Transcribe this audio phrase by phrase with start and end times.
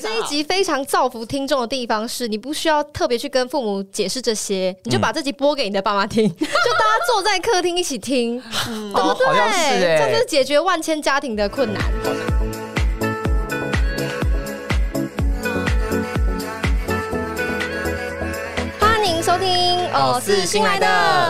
[0.00, 9.86] 这一集非常造福听众的地方是，你不需要特别去跟父母解释这些，你就把这集播给你的爸妈听， 就大家坐在客厅一起听，对不对？
[9.86, 12.33] 欸这是解决万千家庭的困难。
[19.34, 20.86] 收听，哦，是新来的，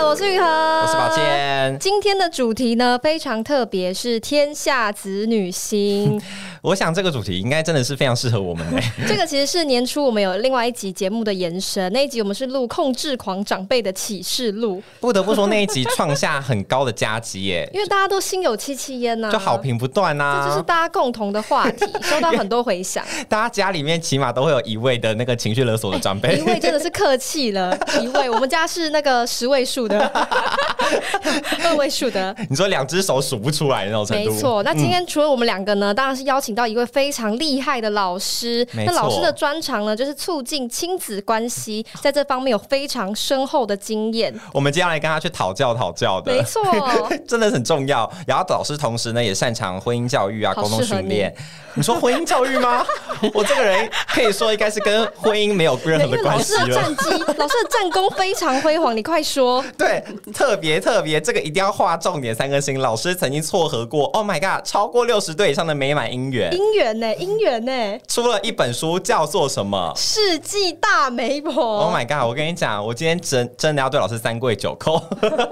[0.06, 1.16] 我是雨禾，我我是宝。
[1.16, 1.74] 健。
[1.80, 6.20] 今天的主题呢非常特别，是天下子女心。
[6.60, 20.64] 我想这个主题应该真的是非常适合我们的、 这个其实是年初我们有另外一集节目的延伸，那一集我们是录控制狂长辈的启示录，不得不说那一集创下很高的佳绩耶， 因为大家都心有戚戚焉呐，就好评不断呐这就是啊。
[20.66, 23.02] 大家共同的话题，收到很多回响。
[23.30, 29.98] 大家家里面起码都会有一位的那个情绪勒索的长辈一，位真的是客气了，一位我们家是那个十位数的，
[31.64, 32.34] 二位数的。
[32.48, 34.30] 你说两只手数不出来那种程度。
[34.30, 38.66] 没错，那今天除了我们两个呢，当然是邀请到一位非常厉害的老师。
[38.74, 44.34] 那老师的专长呢，就是促进亲子关系，在这方面有非常深厚的经验。
[44.52, 46.62] 我们接下来跟他去讨教讨教的，没错，
[47.26, 48.10] 真的很重要。
[48.26, 51.34] 然后老师同时呢也擅长婚姻教育啊、沟通训练。
[51.76, 52.86] 你说婚姻教育吗？
[53.34, 56.60] 我这个人可以说应该是跟婚姻没有任何的关系了。
[56.60, 59.64] 师的战绩，老师的战功非常辉煌，你快说。
[59.76, 62.80] 对，特别特别，这个一定要划重点三颗星。
[62.80, 67.06] 老师曾经撮合过，Oh my god，超过六十对以上的美满姻缘，姻缘呢？
[67.16, 68.00] 姻缘呢？
[68.08, 71.52] 出了一本书，叫做什么世纪大媒婆。
[71.80, 72.28] ？Oh my god！
[72.28, 75.02] 我跟你讲，我今天真真的要对老师三跪九叩，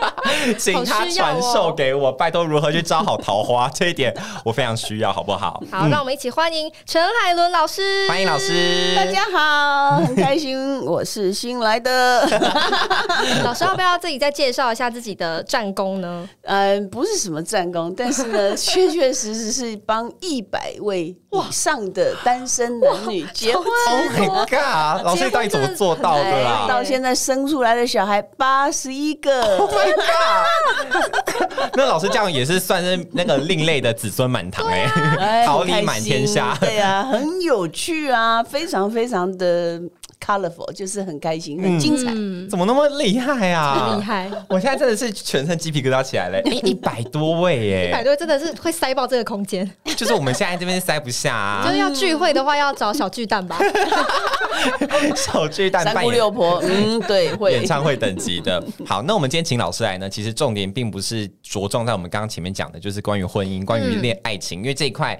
[0.58, 5.62] 请他传授给我，拜托如何去招好桃花，这一点我非常需要，好不好？
[5.70, 8.08] 好，让我们一起欢迎陈海伦老师。
[8.08, 12.21] 欢迎老师，大家好，很开心，我是新来的。
[13.44, 16.28] 老师要不要自己再介绍一下自己的战功呢？
[16.42, 23.64] 嗯，不是什么战功，但是呢， 确确实实是帮一百位以上的单身男女结婚。
[23.64, 25.04] Oh my god！
[25.04, 31.70] 老师到底怎么做到的到现在生出来的小孩八十一个，？Oh my god！
[31.74, 34.84] 那老师这样也是算是那个另类的子孙满堂哎、
[35.18, 36.68] 哎 桃李满天下心。
[36.68, 39.80] 对啊，很有趣啊，非常非常的
[40.24, 42.12] colorful，就是很开心，很精彩。
[42.14, 43.96] 嗯，怎么那么厉害啊？
[43.96, 44.02] 厉！
[44.02, 44.30] 害。
[44.48, 53.58] 我现在真的是全身鸡皮疙瘩起来了， 哎、一百多位耶，一百多真的是会塞爆这个空间，就是我们现在这边塞不下啊， 就是要聚会的话要找小巨蛋吧。
[55.16, 58.62] 小巨蛋三姑六婆，嗯，对，会演唱会等级的。
[58.86, 65.18] 好，那我们今天请老师来呢，其实重点并不是着重在我们刚刚前面讲的，就是关于婚姻、关于恋爱情，因为这一块。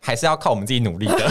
[0.00, 1.30] 还是要靠我们自己努力的，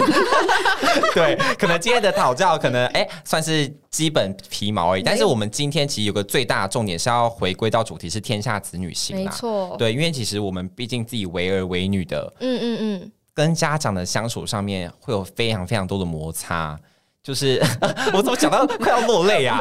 [1.13, 16.78] 对，可能今天的讨教可能哎、算是基本皮毛而已，但是我们今天其实有个最大的重点是要回归到主题是天下子女心没啦，错，对，因为其实我们毕竟自己为儿为女的，嗯嗯嗯，跟家长的相处上面会有非常非常多的摩擦。
[17.22, 17.62] 就是
[18.13, 19.59] 我怎么讲到快要落泪啊？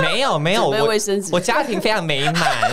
[0.00, 0.86] 没 有没有，我
[1.32, 2.70] 我家庭非常美满，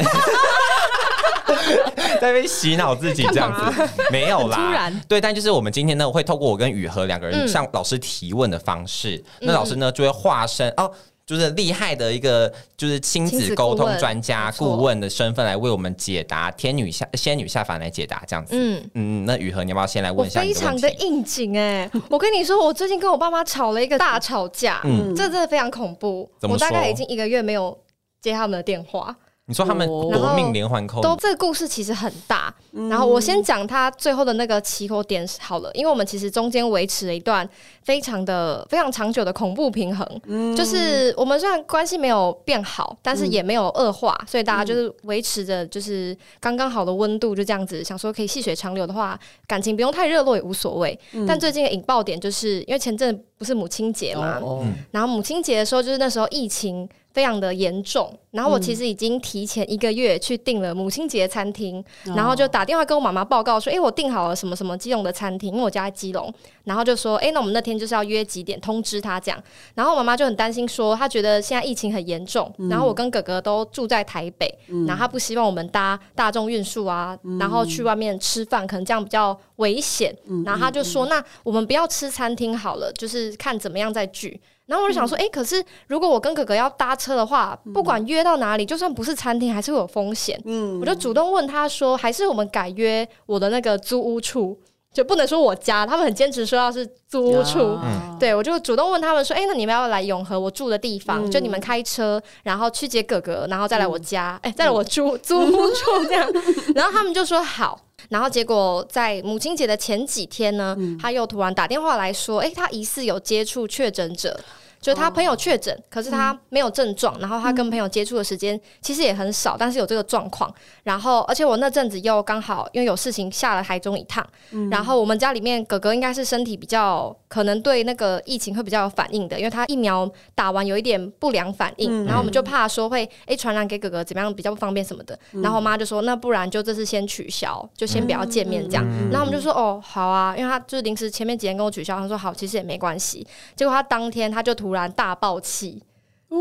[2.20, 4.58] 在那边洗脑自己这样子， 没有啦。
[4.58, 5.02] 突然。
[5.08, 10.92] 对，但就是我们今天呢，会透过我跟雨禾两个人嗯向老师提问的方式，那老师呢就会化身哦。
[11.26, 18.56] 就是厉害的一个，就是亲亲子子沟通专家顾问的身份来为我们解答天女下仙女下凡来解答这样子。
[18.56, 18.90] 嗯。
[18.96, 20.52] 嗯，那雨禾，你要不要先来问一下非？
[20.52, 25.14] 常的应景哎、我跟你说，我最近跟我爸妈吵了一个大吵架，嗯。
[25.16, 26.28] 这真的非常恐怖。
[26.42, 27.78] 我大概已经一个月没有
[28.24, 29.16] 接他们的电话，
[29.50, 30.10] 你说他们哦。
[30.14, 32.54] 夺命连环扣，都这个故事其实很大。
[32.90, 37.48] 然后我先讲他最后的那个起口点好了，因为我们其实中间维持了一段
[37.82, 50.98] 非常的非常长久的恐怖平衡，就是我们虽然关系没有变好，但是也没有恶化，所以大家就是维持着就是刚刚好的温度，就这样子想说可以细水长流的话，感情不用太热络也无所谓。
[51.28, 54.64] 但最近的引爆点就是因为前阵不是母亲节嘛，哦。
[54.92, 66.32] 然后母亲节的时候，就是那时候疫情非常的严重，然后我其实已经提前一个月去订了母亲节餐厅，然后就打电话跟我妈妈报告说，哎、我订好了什么什么基隆的餐厅，因为我家在基隆，
[66.66, 69.20] 然后就说，哎、那我们那天就是要约几点，通知他？
[69.20, 69.44] 这样。
[69.74, 74.48] 然后我妈妈就很担心说，她觉得现在疫情很严重，然后我跟哥哥都住在台北，
[74.86, 80.16] 然后她不希望我们搭大众运输啊，然后去外面吃饭，可能这样比较危险。
[80.46, 84.40] 然后她就说，那我们不要吃餐厅好了，就是看怎么样再聚。
[84.70, 90.40] 然后我就想说，哎、可是如果我跟哥哥要搭车的话，不管约到哪里，就算不是餐厅，还是会有风险。
[90.46, 94.56] 嗯我就主动问他说，还是我们改约我的那个租屋处。
[94.92, 97.74] 就不能说我家，他们很坚持说要是租屋处。
[97.76, 101.26] 啊对，我就主动问他们说：“哎、那你们要来永和我住的地方？
[101.26, 106.30] 嗯就你们开车，然后去接哥哥，然后再来我家，哎、再来我租租屋处这样。”
[106.76, 107.80] 然后他们就说好。
[108.10, 114.40] 然后结果在母亲节的前几天呢，他又突然打电话来说：“哎、他疑似有接触确诊者。”
[114.82, 120.54] 就是他朋友确诊，可是他没有症状，然后他跟朋友接触的时间其实也很少，但是有这个状况。
[120.84, 124.26] 然后，而且我那阵子又刚好因为有事情下了台中一趟，
[124.72, 135.18] 然后我们家里面哥哥应该是身体比较可能对那个疫情会比较有反应的，因为他疫苗打完有一点不良反应，然后我们就怕说会诶传染给哥哥怎么样比较不方便什么的。
[135.34, 138.86] 然后我妈就说那不然就这次先取消，就先不要见面这样。
[139.12, 143.26] 然后我们就说哦好啊，因为他就是临时前面几天跟我取消，他说好，其实也没关系。
[143.56, 145.82] 结果他当天他就突然大爆气。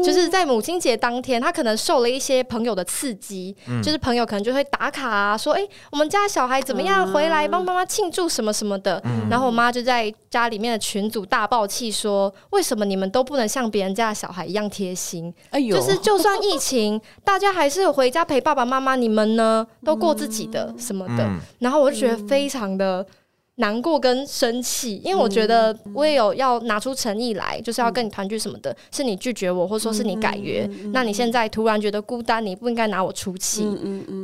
[0.04, 9.02] 就是在母亲节当天，他可能受了一些朋友的刺激，就是朋友可能就会打卡啊，说：“哎、我们家小孩怎么样，回来帮妈妈庆祝什么什么的。
[9.30, 15.32] 然后我妈就在家里面的群组大爆气，说：“为什么你们都不能像别人家的小孩一样贴心？
[15.48, 21.24] 哎呦，就是就算疫情，大家还是有回家陪爸爸妈妈，你们呢都过自己的什么的。
[21.24, 23.06] 嗯然后我就觉得非常的
[23.58, 33.66] 难过跟生气，因为我觉得我也有要拿出诚意来，就是要跟你团聚什么的，是你拒绝我，或者说是你改约，那你现在突然觉得孤单，你不应该拿我出气，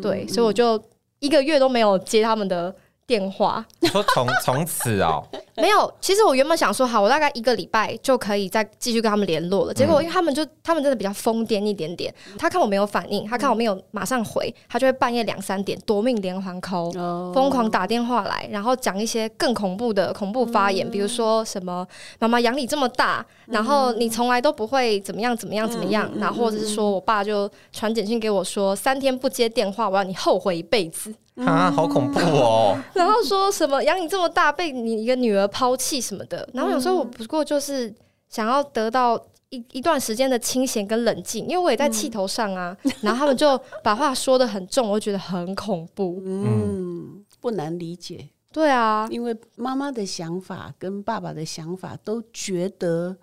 [0.00, 0.80] 对，所以我就
[1.18, 2.74] 一个月都没有接他们的
[3.06, 3.64] 电话。
[3.82, 5.22] 说从从此哦，
[5.56, 9.74] 没有，其实我原本想说，好，我大概一个礼拜就可以再继续跟他们联络了。
[9.74, 17.30] 结果因为他们就他们真的比较疯癫一点点，他看我没有反应，他看我没有马上回，他就会半夜两三点夺命连环 call，哦。
[17.34, 21.86] 疯狂打电话来，然后讲一些更恐怖的恐怖发言，比如说什么
[22.18, 31.14] 妈妈养你这么大，然后你从来都不会怎么样怎么样怎么样，然后或者是说我爸就传简讯给我说，三天不接电话，我要你后悔一辈子。
[31.36, 32.78] 啊，好恐怖哦！
[32.94, 37.92] 然后说什么养你这么大被你一个女儿抛弃什么的，然后有时候我不过就是
[38.28, 39.20] 想要得到
[39.50, 42.76] 一一段时间的清闲跟冷静，因为我也在气头上啊。
[43.00, 46.22] 然后他们就把话说的很重，我就觉得很恐怖。
[46.24, 53.16] 嗯，不难理解，对啊，因为妈妈的想法跟爸爸的想法都觉得，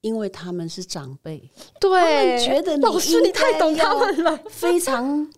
[0.00, 4.38] 因为他们是长辈，对，觉得你老师你太懂他们了。
[4.48, 5.30] 非常。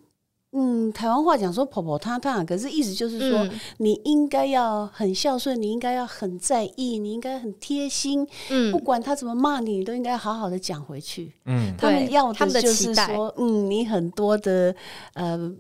[0.55, 3.61] 嗯，台湾话讲说婆婆她她，可是意思就是说，嗯。
[3.79, 8.71] 你应该要很孝顺，你应该要很在意，你应该很贴心，嗯。
[8.71, 11.33] 不嗯，管他怎么骂你，你都应该好好的讲回去。
[11.47, 14.75] 嗯，他们要他们的就是说，嗯，你很多的
[15.15, 15.51] 呃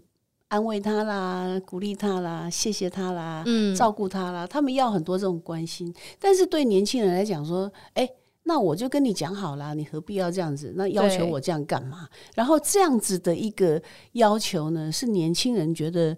[0.48, 3.74] 安慰他啦，鼓励他啦，谢谢他啦，嗯。
[3.74, 5.92] 照顾他啦，他们要很多这种关心。
[6.20, 8.06] 但是对年轻人来讲说，哎、
[8.44, 10.72] 那我就跟你讲好了，你何必要这样子？
[10.76, 12.08] 那要求我这样干嘛？
[12.34, 13.80] 然后这样子的一个
[14.12, 16.16] 要求呢，是年轻人觉得。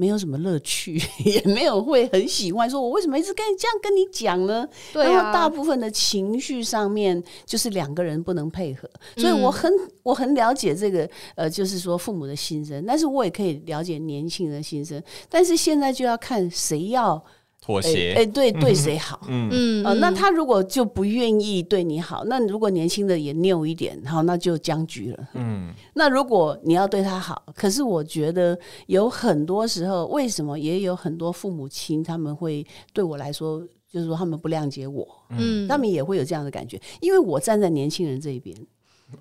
[0.00, 2.70] 没有什么乐趣，也没有会很喜欢。
[2.70, 4.64] 说我为什么一直跟你这样跟你讲呢？
[4.92, 9.68] 对然后大啊，部分的情绪上面，就是两个人不能配合，嗯所以我很
[10.04, 17.22] 我很了解这个呃，就是说父母的心声，但是我也可以了解年轻人的心声，但是现在就要看谁要哎
[17.68, 19.20] 妥协，哎对对谁好。
[19.28, 19.84] 嗯，嗯。
[19.84, 25.28] 呃，那他如果就不愿意对你好，那如果年轻的也拗一点，好，那就僵局了。
[25.34, 33.60] 嗯，那如果你要对他好，可是我觉得有很多时候，为什么也有很多父母亲他们会对我来说，
[33.92, 35.06] 就是说他们不谅解我，
[35.36, 38.56] 嗯，他们也会有这样的感觉，因为我站在年轻人这一边，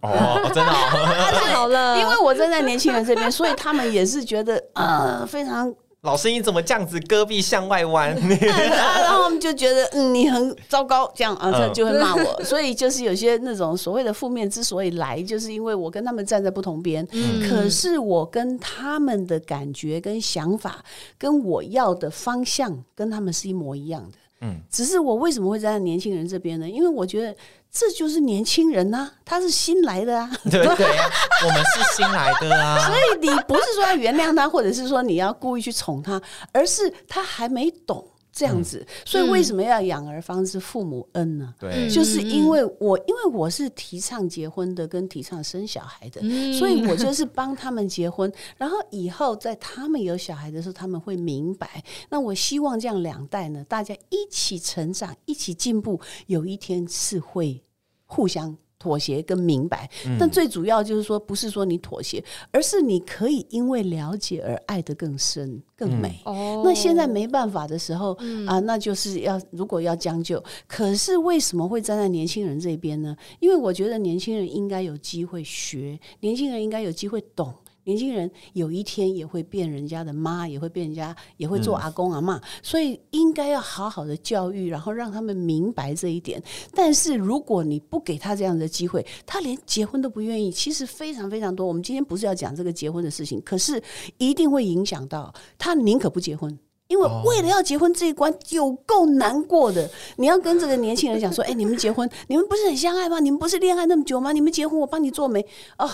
[0.02, 1.06] 哦， 真的哦，
[1.36, 8.16] 太好了， 因为我站在年轻人这边，所以他们也是觉得呃非常，老师你怎么这样子戈壁向外弯？
[8.40, 12.42] 然后我们就觉得嗯你很糟糕，这样啊，他嗯就会骂我。
[12.46, 20.84] 所以就是有些那种所谓的负面之所以来，就是因为我跟他们站在不同边，嗯可是我跟他们的感觉跟想法，
[21.18, 24.18] 跟我要的方向跟他们是一模一样的。
[24.42, 26.70] 嗯，只是我为什么会站在年轻人这边呢？
[26.70, 27.36] 因为我觉得
[27.72, 30.30] 这就是年轻人呐、他是新来的啊。
[30.50, 31.10] 对对啊，
[31.46, 36.20] 我们是新来的啊， 所以你不是说要原谅他，或者是说你要故意去宠他，
[36.52, 38.04] 而是他还没懂
[38.38, 38.86] 这样子。
[39.04, 41.52] 所以为什么要养儿方知父母恩呢？
[41.60, 51.84] 对嗯，就是因为我，因为我是提倡结婚的，跟提倡生小孩的，嗯所以我就是帮他们结婚，然后以后在他们有小孩的时候，他们会明白。
[52.10, 57.64] 那我希望这样两代呢，大家一起成长，一起进步，有一天是会
[58.06, 58.56] 互相。
[58.80, 66.22] 妥协跟明白，但最主要就是说，不是说你妥协，而是你可以因为了解而爱得更深、更美。
[66.26, 68.14] 哦那现在没办法的时候、
[68.46, 73.16] 啊，那就是要如果要将就，可是为什么会站在年轻人这边呢？
[73.40, 77.54] 因为我觉得年轻人应该有机会学，年轻人应该有机会懂。
[77.88, 86.44] 年轻人有一天也会变人家的妈，也会变人家，也会做阿公阿妈，所以应该要好好的教育，然后让他们明白这一点。
[86.76, 90.52] 但是如果你不给他这样的机会，他连结婚都不愿意。
[90.52, 91.66] 其实非常非常多。
[91.66, 93.82] 我们今天不是要讲这个结婚的事情，可是
[94.18, 96.60] 一定会影响到他宁可不结婚。
[96.90, 103.22] 因为为了要结婚这一关有够难过的，你要跟这个年轻人讲说：“哎，你们结婚，你们不是很相爱吗？
[103.22, 104.34] 你们不是恋爱那么久吗？
[104.34, 105.46] 你们结婚，我帮你做媒
[105.78, 105.90] 哦。”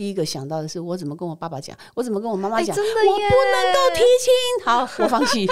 [0.00, 1.76] 第一个想到的是，我怎么跟我爸爸讲？
[1.94, 2.74] 我怎么跟我妈妈讲？
[2.74, 4.64] 真的我不能够提亲。
[4.64, 5.46] 好， 我放弃。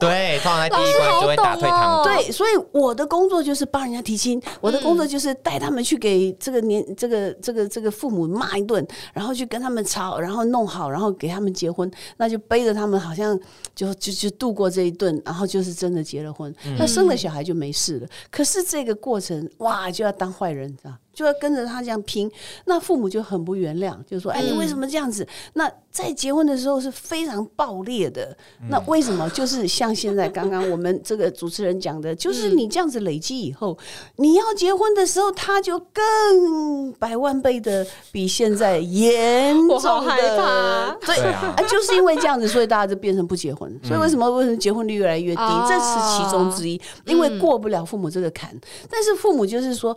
[0.00, 2.08] 对，放在第一关就会打退堂鼓。
[2.08, 13.38] 对，所以我的工作就是帮人家提亲，我的工作就是带他们去给这个年这个这个这个父母骂一顿，然后去跟他们吵，然后弄好，然后给他们结婚，那就背着他们，好像
[13.72, 18.08] 就就就度过这一顿，然后就是真的结了婚，那生了小孩就没事了。
[18.32, 20.94] 可是这个过程，哇，就要当坏人，知道？
[21.12, 22.30] 就要跟着他这样拼，
[22.64, 28.36] 那父母就很不原谅，就说：“哎，你为什么这样子？”那在结婚的时候是非常爆裂的。
[28.68, 29.28] 那为什么？
[29.30, 33.76] 就是像现在刚刚我们这个主持人讲的，就是你这样子累积以后，
[34.16, 40.96] 你要结婚的时候，他就更百万倍的比现在严重的。
[41.04, 43.78] 对啊，就是因为这样子，所以大家就变成不结婚。
[43.82, 45.42] 所以为什么为什么结婚率越来越低？
[45.68, 48.58] 这是其中之一，因为过不了父母这个坎。
[48.90, 49.96] 但是父母就是说。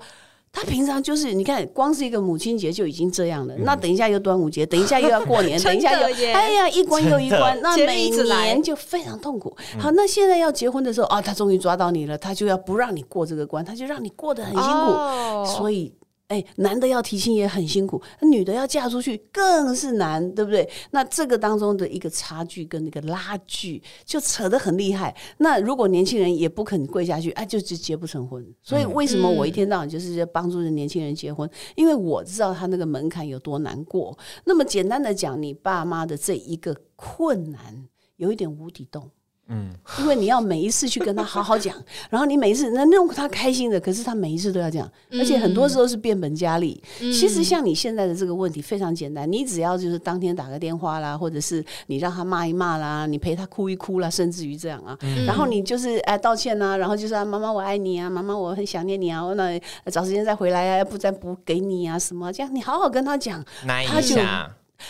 [0.55, 3.53] 他平常就是你看，光是一个母亲节就已经这样了。
[3.57, 9.53] 那等一下又端午节，等一下又要过年， 等一下又哎呀一关又一关，那每年就非常痛苦。
[9.77, 15.91] 好，那现在要结婚的时候啊，他终于抓到你了，他就要不让你过这个关，他就让你过得很辛苦，所以。
[16.27, 20.67] 哎，男的要提亲也很辛苦，女的要嫁出去更是难，对不对？
[20.89, 25.15] 那这个当中的一个差距跟那个拉锯就扯得很厉害。
[25.37, 28.43] 那如果年轻人也不肯跪下去，哎，就就结不成婚。
[28.63, 31.47] 所以为什么我一天到晚就是在帮助着年轻人结婚？
[31.75, 34.17] 因为我知道他那个门槛有多难过。
[34.45, 39.11] 那么简单的讲，你爸妈的这一个困难，有一点无底洞。
[39.47, 41.75] 嗯，因为你要每一次去跟他好好讲，
[42.09, 46.81] 然后你每一次能弄他开心的，可是他每一次都要讲，而且很多时候是变本加厉。
[46.99, 54.97] 其实像你现在的这个问题非常简单，你只要就是当天打个电话啦，或者是你让他骂一骂啦，你陪他哭一哭啦，甚至于这样啊，
[55.27, 59.61] 然后你就是哎道歉呐，然后就是啊妈妈我爱你啊，妈妈我很想念你啊，我那
[59.91, 63.45] 找时间再回来啊，要不再补给你啊什么这样，你好好跟他讲，
[63.85, 64.15] 他就。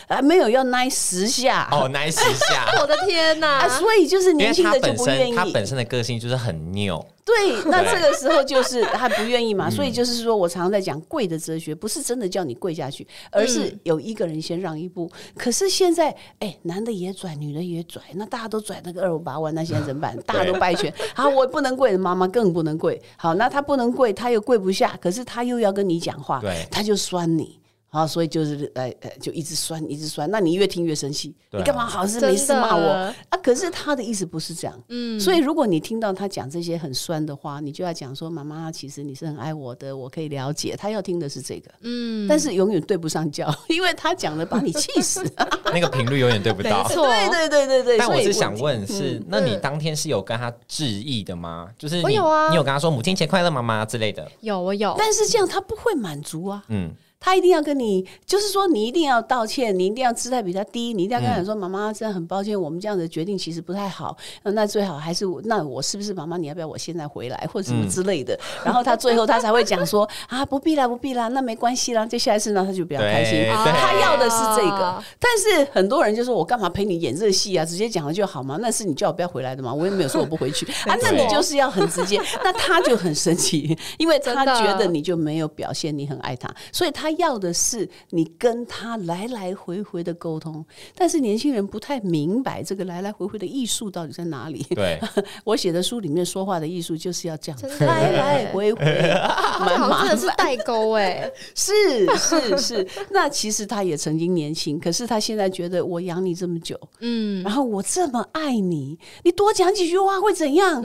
[0.07, 3.67] 啊，没有要耐十下哦，耐十下， 我的天哪！
[3.67, 7.05] 所以就是年轻的就不愿意，他本身的个性就是很拗。
[7.25, 7.33] 对，
[7.65, 9.67] 那这个时候就是他不愿意嘛。
[9.67, 15.11] 所以就是说我常常在讲跪的哲学，不是真的叫你跪下去，而是有一个人先让一步。
[15.35, 20.15] 可是现在，哎，男的也拽，女的也拽，那大家都拽那个二五八万，那现在怎么办？
[20.21, 23.01] 大家都拜拳，啊，我不能跪，妈妈更不能跪。
[23.17, 27.59] 好，那他不能跪，他又跪不下，可是他又要跟你讲话，他就酸你。
[27.95, 30.29] 啊，所以就是呃呃，就一直酸，一直酸。
[30.29, 32.89] 那你越听越生气，你干嘛好事没事骂我
[33.29, 33.37] 啊？
[33.41, 34.83] 可是他的意思不是这样。
[34.89, 41.71] 嗯，所以如果你听到他讲这些很酸的话，你就要讲说：“妈妈，其实你是很爱我的，我可以了解。”他要听的是这个。
[41.83, 45.23] 嗯，但是永远对不上教， 因为他讲的把你气死。
[45.71, 46.85] 那个频率永远对不到。
[46.89, 47.97] 对对对对对。
[47.97, 51.69] 但我是想问，是那你当天是有跟他致意的吗？
[51.77, 54.29] 就是我有啊，你有跟他说母亲节快乐，妈妈之类的。
[54.41, 54.93] 有，我有。
[54.97, 56.61] 但是这样他不会满足啊。
[56.67, 56.91] 嗯。
[57.25, 64.15] 他一定要跟你，就是说你一定要道歉，你一定要姿态比他低，你一定要跟他说：“妈妈，真的很抱歉，我们这样的决定其实不太好。
[64.43, 66.37] 那最好还是那我是不是妈妈？
[66.37, 73.43] 你要不要我现在回来 或者什么之类的？”然后他最后他才会讲说：“啊，不必啦，不必啦，那没关系啦。”接下来是呢，他就比较开心。
[73.49, 77.65] 他要的是这个，但是很多人就说：“我干嘛陪你演这戏啊？
[77.65, 79.73] 直接讲了就好嘛。”那是你叫我不要回来的嘛？
[79.73, 80.95] 我也没有说我不回去 啊。
[81.01, 87.89] 那你就是要很直接，那他就很生气，因为他觉得你就没有表现你很爱他，所以他要的是。
[88.09, 94.65] 你跟他来来回回的沟通，但是年轻人不太明白这个来来回回的艺术到底在哪里。
[94.69, 94.99] 对，
[95.43, 98.85] 我写的书里面说话的艺术就是要这样来来回回，
[99.59, 102.87] 蛮麻的是代沟哎， 是是是。
[103.11, 110.83] 那其实他也曾经年轻，可是他现在觉得我养你这么久，嗯，然后我这么爱你，你多讲几句话会怎样？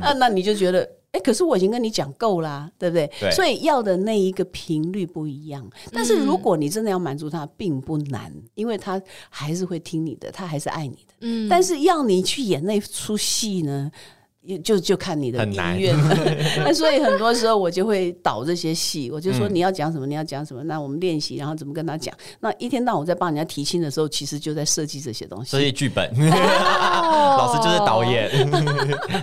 [0.00, 0.88] 啊，那你就觉得。
[1.16, 3.10] 哎，可是我已经跟你讲够啦，对不对？
[3.32, 5.66] 所以要的那一个频率不一样。
[5.90, 11.14] 但是如果你真的要满足他，并不难，因为他还是会听你的，他还是爱你的。
[11.20, 11.48] 嗯。
[11.48, 13.90] 但是要你去演那出戏呢，也
[14.62, 16.16] 就就看你的意愿了。
[16.64, 22.14] 那所以很多时候我就会导这些戏，我就说嗯你要讲什么，你要讲什么，那我们练习，然后怎么跟他讲。
[22.40, 25.60] 那一天到晚我在帮人家提亲的时候，其实就在设计这些东西设。
[25.60, 28.30] 计剧本，哦 老师就是导演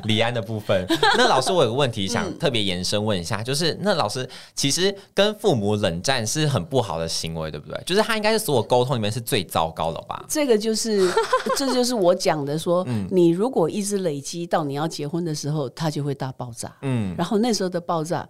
[0.06, 0.86] 李安的部分。
[1.18, 7.82] 那老师，我有个问题想特别延伸问一下，就是那老师其实跟父母冷战是很不好的行为，对不对？
[7.86, 10.24] 就是他应该是所有沟通里面是最糟糕的吧？
[10.28, 11.12] 这个就是，
[11.58, 16.74] 这就是我讲的说，嗯你如果一直累积到你要结婚的时候，它就会大爆炸。
[16.84, 18.26] 嗯，然后那时候的爆炸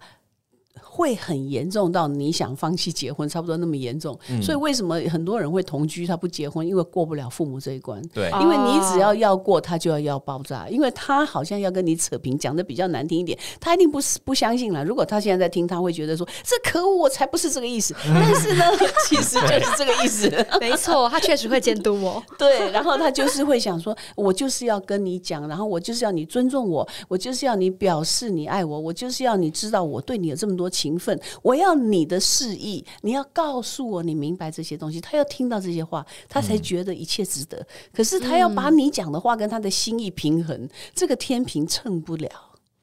[0.80, 4.18] 会很严重到你想放弃结婚，差不多那么严重。
[4.28, 8.00] 嗯所以为什么很多人会同居，他不结婚，因为过不了父母这一关。
[8.08, 14.84] 对，哦因为你只要要过，他就要要爆炸，因为他好像要跟你扯平，讲的比较难听一点，他一定不是不相信了。
[14.84, 17.94] 如果他现在在听，他会觉得说这可恶，我才不是这个意思。
[18.04, 18.64] 但是呢，
[19.08, 20.30] 其实就是这个意思。
[20.60, 22.22] 没错，他确实会监督我。
[22.38, 35.00] 对，然后他就是会想说，我就是要跟你讲，然后我就是要你尊重我，我就是要你表示你爱我，我就是要你知道我对你有这么多情分，我要你的示意，你要告诉我你明白这些东西。
[35.00, 37.66] 他要听到这些话，他才觉得一切值得。
[37.92, 42.30] 可是他要把你讲的话跟他的心意平衡，这个天平称不了，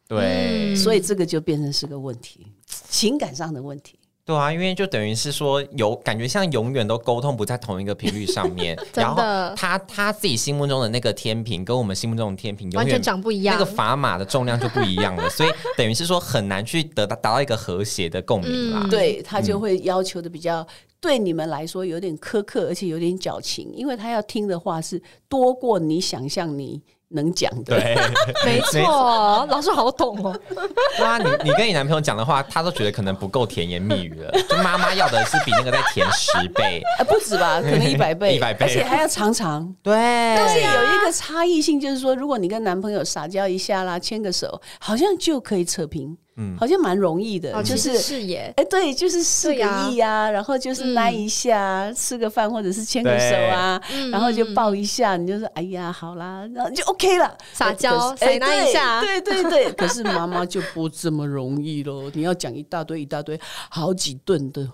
[0.07, 2.47] 对，所以这个就变成是个问题，
[2.89, 3.97] 情感上的问题。
[4.23, 9.21] 对啊，因为就等于是说有感觉像永远都沟通不在同一个频率上面， 然后
[9.55, 18.81] 他他自己心目中的那个天平跟我们心目中的天平永完全远长不一样那个砝码的重量就不一样了，所以等于是说很难去得到达到一个和谐的共鸣啦。
[18.83, 20.65] 嗯对他就会要求的比较。
[20.99, 26.79] 对你们来说有点苛刻，而且有点矫情，因为他要听的话是多过你想象你
[27.13, 27.79] 能讲的。
[27.79, 27.97] 对，
[28.45, 30.39] 没错，老师好懂哦。
[30.97, 34.31] 对啊，你你跟你男朋友讲的话，他都觉得可能不够甜言蜜语了。
[34.49, 36.81] 就妈妈要的是比那个再甜十倍。
[36.97, 39.73] 呃， 不止吧，可能一百倍，100倍而且还要常常。
[39.83, 47.97] 对，但是有一个差异性，就是说，如果你跟男朋友撒娇一下啦，牵个手，好像就可以扯平，嗯好像蛮容易的，哦，就是。
[47.97, 48.53] 视野。
[48.57, 59.71] 哎，对，就是示个对呀意啊，然后就是嗯拉一下，吃个饭或者是牵个手啊，然后就抱一下，你就说哎呀，好啦，然后就 OK 了，撒娇哎塞那一下对对对对。
[59.77, 64.67] 可是妈妈就不这么容易喽，你要讲一大堆一大堆，好几顿的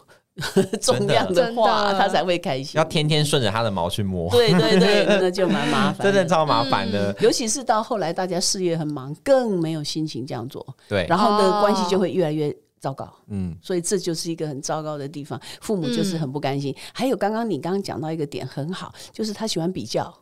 [0.82, 2.84] 重量的话，他才会开心要。
[2.86, 6.06] 天天顺着他的毛去摸，对对对，那就蛮麻烦。
[6.06, 7.16] 真的超麻烦的。
[7.20, 13.12] 尤其是到后来，大家事业很忙，更没有心情这样做，对，然后呢，哦关系就会越来越糟糕。
[13.30, 16.76] 嗯，所以这就是一个很糟糕的地方，父母就是很不甘心。
[16.94, 20.14] 还有刚刚你刚刚讲到一个点很好，就是他喜欢比较，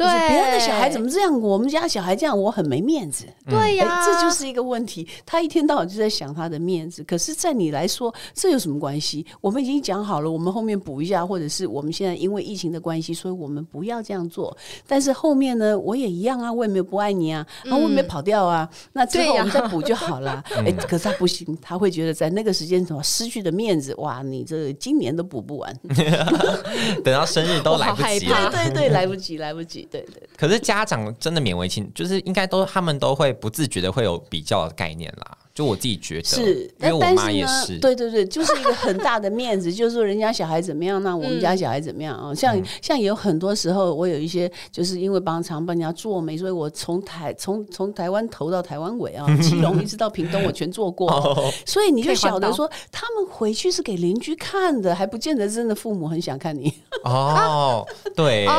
[0.00, 3.26] 就是对别人的小孩怎么这样，我们家小孩这样，我很没面子。
[3.46, 5.06] 对呀、哎，这就是一个问题。
[5.26, 9.26] 他一天到晚就在想他的面子，可是，在你来说，这有什么关系？
[9.42, 14.56] 我们已经讲好了，我们后面补一下，或者是我们现在因为疫情的关系，所以我们不要这样做。
[14.86, 18.66] 但是后面呢，我也一样啊，我也没有不爱你啊，然后我也没有跑掉啊。
[18.94, 20.42] 那之后我们再补就好了。
[20.64, 25.74] 哎，可是他不行，他会觉得在那个时间什么失去的面子，哇，你这今年都补不完。
[27.04, 30.28] 等到生日都来不及对对， 来不及，来不及，对对。
[30.36, 35.38] 可是家长真的勉为其，就是应该都他们都会不自觉的会有比较的概念啦。
[35.54, 42.32] 就我自己觉得，是，因为我但是妈也是，，呢对对对， 就是一个很大的面子，就是说人家小孩怎么样，那我们家小孩怎么样啊？
[42.36, 51.10] 像像有很多时候，我有一些就是因为帮常帮人家做媒，所以我从台从从台湾头到台湾尾啊， 基隆一直到屏东，我全做过。
[51.10, 51.52] 哦。
[51.66, 56.72] 所以你就晓得说，他们回去是给邻居看的，还不见得真的父母很想看你，
[57.04, 57.84] 哦，
[58.14, 58.52] 对，哦，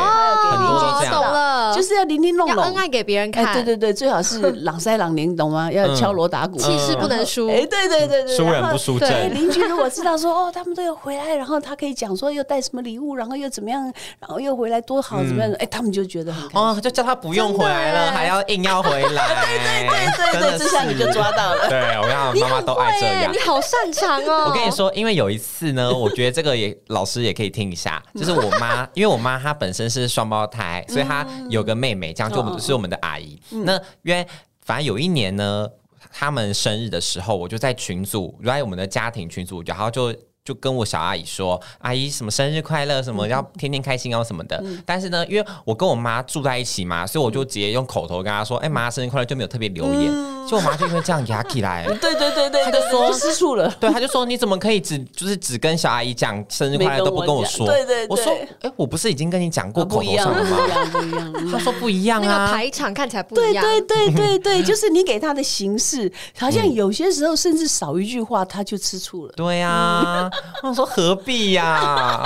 [0.52, 1.14] 很多都这样。
[1.14, 2.58] 懂了，就是要零零弄弄。
[2.58, 2.76] 要恩。
[2.82, 5.72] 爱给别人看，哎，对对对，最好是朗塞朗年，懂吗？
[5.72, 7.48] 要敲锣打鼓，气势不能输。
[7.48, 9.10] 哎，对对对对，输人不输阵。
[9.10, 13.84] 哎邻居如果知道说哦，他们都有回来，然后他可以讲说又带什么礼物，然后又怎么样，
[14.20, 15.52] 然后又回来多好，怎么样？
[15.60, 16.50] 哎，他们就觉得很。
[16.54, 19.46] 哦，就叫他不用回来了，还要硬要回来。
[19.46, 21.70] 对对对对，这下你就抓到了。
[21.70, 23.38] 对，我让妈妈都爱这样你。
[23.42, 24.46] 好擅长哦！
[24.50, 33.42] 我跟你，说，因为有一次呢，我觉得这个也老师也可以听一下，就是我妈，因为我妈她本身是双胞胎，所以她有个妹妹，这样就我们嗯是我们的阿姨。
[33.50, 34.26] 那因为
[34.64, 35.68] 反正有一年呢，
[36.12, 40.14] 他们生日的时候，我就在群组，在我们的家庭群组，然后就。
[40.44, 44.62] 就跟我小阿姨说：“阿姨，什么生日快乐，什么要天天开心哦什么的。
[44.86, 50.12] 但是呢，因为我跟我妈住在一起嘛，所以我就直接用口头跟她说：“哎、妈，生日快乐！”就没有特别留言。
[50.50, 53.70] 就我妈就因为这样压起来， 对对对 对，她就说就是醋了。
[53.80, 57.68] 对，她就说你怎么可以只就是只跟小阿姨讲生日快乐都不跟我说？
[57.68, 60.58] 对对对，我说哎，我不是已经跟你讲过口头上了吗？
[60.92, 61.52] 不一样，不一样。
[61.52, 63.64] 他说不一样啊，那个排场看起来不一样。
[63.64, 69.34] 对对对对对， 就是你给她的形式，好像有些时候甚至少一句话她就吃醋了。
[69.38, 70.30] 对呀，
[70.64, 72.24] 我说 何必呀？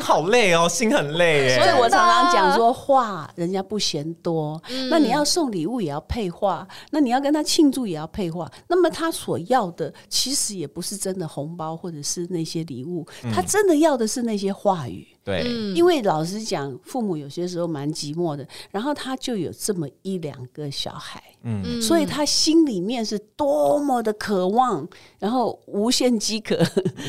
[0.00, 1.58] 好累哦，心很累哎。
[1.58, 4.60] 所以我常常讲说话，人家不嫌多。
[4.88, 8.50] 那你要送礼物也要配话，那你要跟他庆祝也要配话。
[8.68, 15.06] 那么他所要的其实也不是真的红包或者是那些礼物，他真的要的是那些话语。
[15.28, 24.88] 对，因为老实讲，父母有些时候蛮寂寞的，然后他就有这么一两个小孩，嗯，所以他心里面是多么的渴望，
[25.18, 26.58] 然后无限饥渴，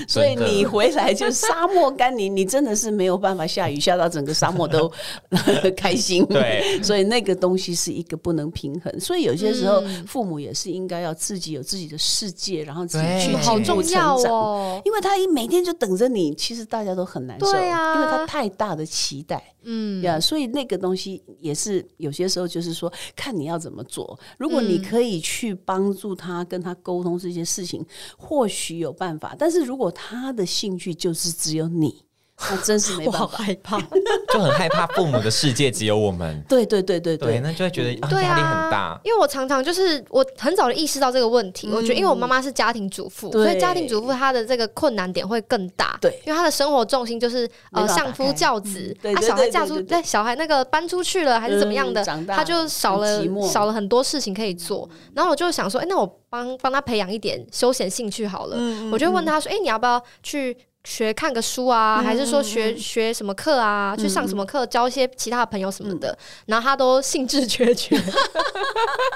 [0.06, 4.92] 所以你回来就沙漠甘霖，你真的是没有办法下雨下到整个沙漠都
[5.78, 18.09] 开心，对，所以那个东西是一个不能平衡，所以有些时候父母也是应该要自己有自己的世界，然后自己去好重要哦，因为他一每天就等着你，其实大家都很难受，对啊，因为。
[18.10, 24.20] 他太大的期待，嗯呀，所以那个东西也是有些时候就是说，看你要怎么做。
[24.38, 27.86] 如果你可以去帮助他，跟他沟通这些事情，
[28.18, 29.36] 或许有办法。
[29.38, 32.04] 但是如果他的兴趣就是只有你。
[32.50, 33.78] 那真是没办法，害怕，
[34.34, 36.42] 就很害怕父母的世界只有我们。
[36.48, 39.00] 对对对对对，那就会觉得压力很大。
[39.04, 45.98] 因为我常常就是我很早就意识到这个问题，我觉得因为我妈妈是家庭主妇，所以家庭主妇她的这个困难点会更大。
[46.00, 54.90] 对，因为她的生活重心就是呃相夫教子，她小孩嫁出，对小孩那个搬出去了还是怎么样的，她就少了少了很多事情可以做。
[55.14, 58.58] 然后我就想说，哎，那我帮帮她培养一点休闲兴趣好了。
[58.92, 60.56] 我就问她说，哎，你要不要去？
[60.84, 63.96] 学看个书啊，还是说学学什么课啊？
[63.98, 67.96] 去上什么课，交一些其他的朋友什么的，然后他都兴致缺缺。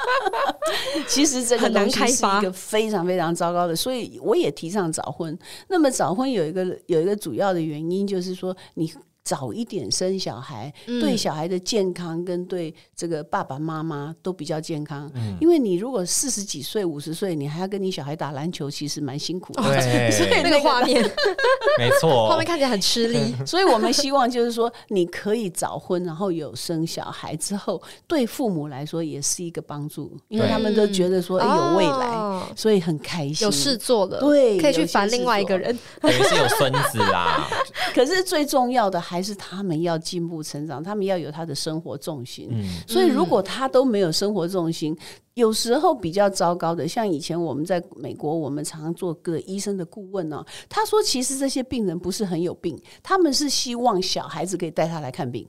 [1.08, 5.38] 其实这个东西是一个非常非常糟糕的，所以我也提倡早婚。
[5.69, 8.93] 那么早婚有一个有一个主要的原因，就是说你。
[9.23, 15.09] 早一点生小孩，对小孩的健康跟对这个爸爸妈妈都比较健康。
[15.15, 19.63] 嗯因为你如果四十几岁、五十岁，你还要跟你小孩打篮球，其实蛮辛苦的。
[20.12, 21.01] 所以那个画面，
[21.79, 23.33] 没错，画面看起来很吃力。
[23.47, 37.47] 所以我们希望就是说，你可以早婚，然后有生小孩之后，对父母来说也是一个帮助，因为他们都觉得说，哎，有未来，所以很开心，有事做了，对，可以去烦另外一个人，等于是有孙子啦。
[37.95, 39.01] 可是最重要的。
[39.12, 42.49] 还是他们要进步成长，他们要有他的生活重心。
[42.88, 44.97] 所以，如果他都没有生活重心，
[45.34, 46.88] 有时候比较糟糕的。
[46.88, 50.43] 像以前我们在美国，我们常常做个医生的顾问呢。
[50.69, 55.47] 他说，其实这些病人不是很有病，他们是希望小孩子可以带他来看病。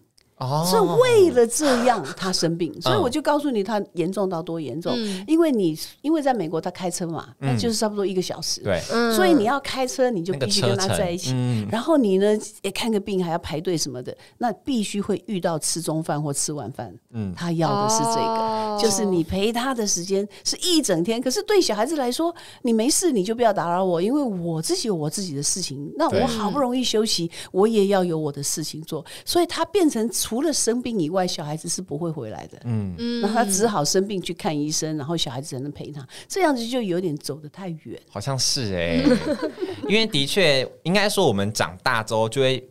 [0.66, 4.92] 是为了这样他生病，所以我就告诉你他严重到多严重。
[5.29, 8.61] 因为你因为在美国他开车嘛，那就是差不多一个小时。
[8.62, 8.81] 对，
[9.14, 11.33] 所以你要开车，你就必须跟他在一起。
[11.70, 16.92] 然后你呢也，看个病还要排队什么的，那必须会遇到吃中饭或吃晚饭。
[17.12, 21.23] 嗯，他要的是这个，就是你陪他的时间是一整天。
[21.23, 25.92] 可是对小孩子来说，你没事你就不要打扰我，因为我自己有我自己的事情。
[25.97, 29.05] 那我好不容易休息，我也要有我的事情做。
[29.25, 30.11] 所以他变成。
[30.24, 32.58] 除了生病以外，小孩子是不会回来的。
[32.64, 36.06] 嗯嗯，然后他只好生病去看医生，然后小孩子才能陪他。
[36.26, 38.00] 这样子就有点走得太远。
[38.08, 39.04] 好像是哎，
[39.87, 42.66] 因为的确应该说，我们长大之后就会。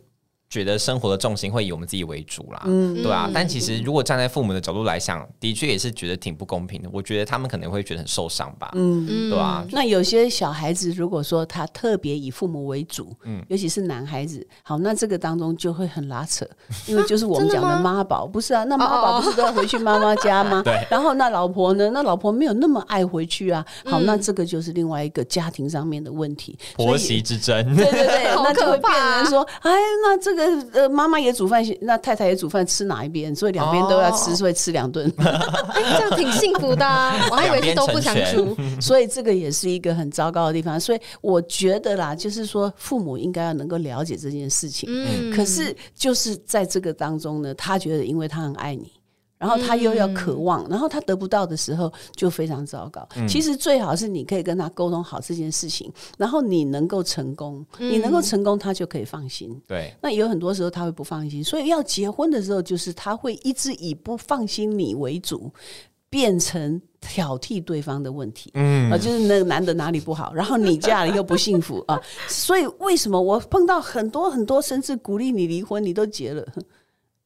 [0.54, 3.28] 觉得生活的重心会以我们自己为主啦，嗯，对啊？
[3.34, 6.88] 但其实如果站在父母的角度来想，的确也是觉得挺不公平的。
[6.92, 9.66] 我觉得他们可能会觉得很受伤吧，嗯，对啊？
[9.72, 16.46] 那有些小孩子如果说他特别以父母为主，嗯，尤其是男孩子，好，那这个当中就会很拉扯，
[16.86, 18.62] 因为就是我们讲的妈宝，不是啊？
[18.62, 20.62] 那妈宝不是都要回去妈妈家吗？
[20.64, 20.86] 对。
[20.88, 21.90] 然后那老婆呢？
[21.92, 23.64] 那老婆没有那么爱回去啊。
[23.84, 27.74] 好，那这个就是另外一个家庭上面的问题，婆媳之争。
[27.74, 30.43] 对对对， 那就会变成说，哎，那这个
[30.74, 31.24] 呃妈妈。
[31.24, 33.34] 也煮饭，那太太也煮饭，吃哪一边？
[33.34, 36.84] 所以两边都要吃，所以吃两顿， 这样挺幸福的。
[36.84, 40.78] 啊 我还以为是都不想煮，所以这个也是一个很糟糕的地方。
[40.78, 44.86] 所以我觉得啦，就是说父母应该要能够了解这件事情。
[44.92, 48.92] 嗯，可是就是在这个当中呢，他觉得因为他很爱你。
[49.44, 53.06] 然后他又要渴望，然后他得不到的时候就非常糟糕。
[53.28, 59.54] 其实最好是你可以跟他沟通好这件事情，然后你能够成功，你能够成功，他就可以放心。
[59.66, 65.52] 对，那有很多时候他会不放心，所以要结婚的时候，就是他会一直以不放心你为主，
[66.08, 68.50] 变成挑剔对方的问题。
[68.54, 72.00] 嗯，啊，就是那个男的哪里不好，然后你嫁了又不幸福啊。
[72.28, 76.42] 所以为什么我碰到很多很多，甚至鼓励你离婚，你都结了？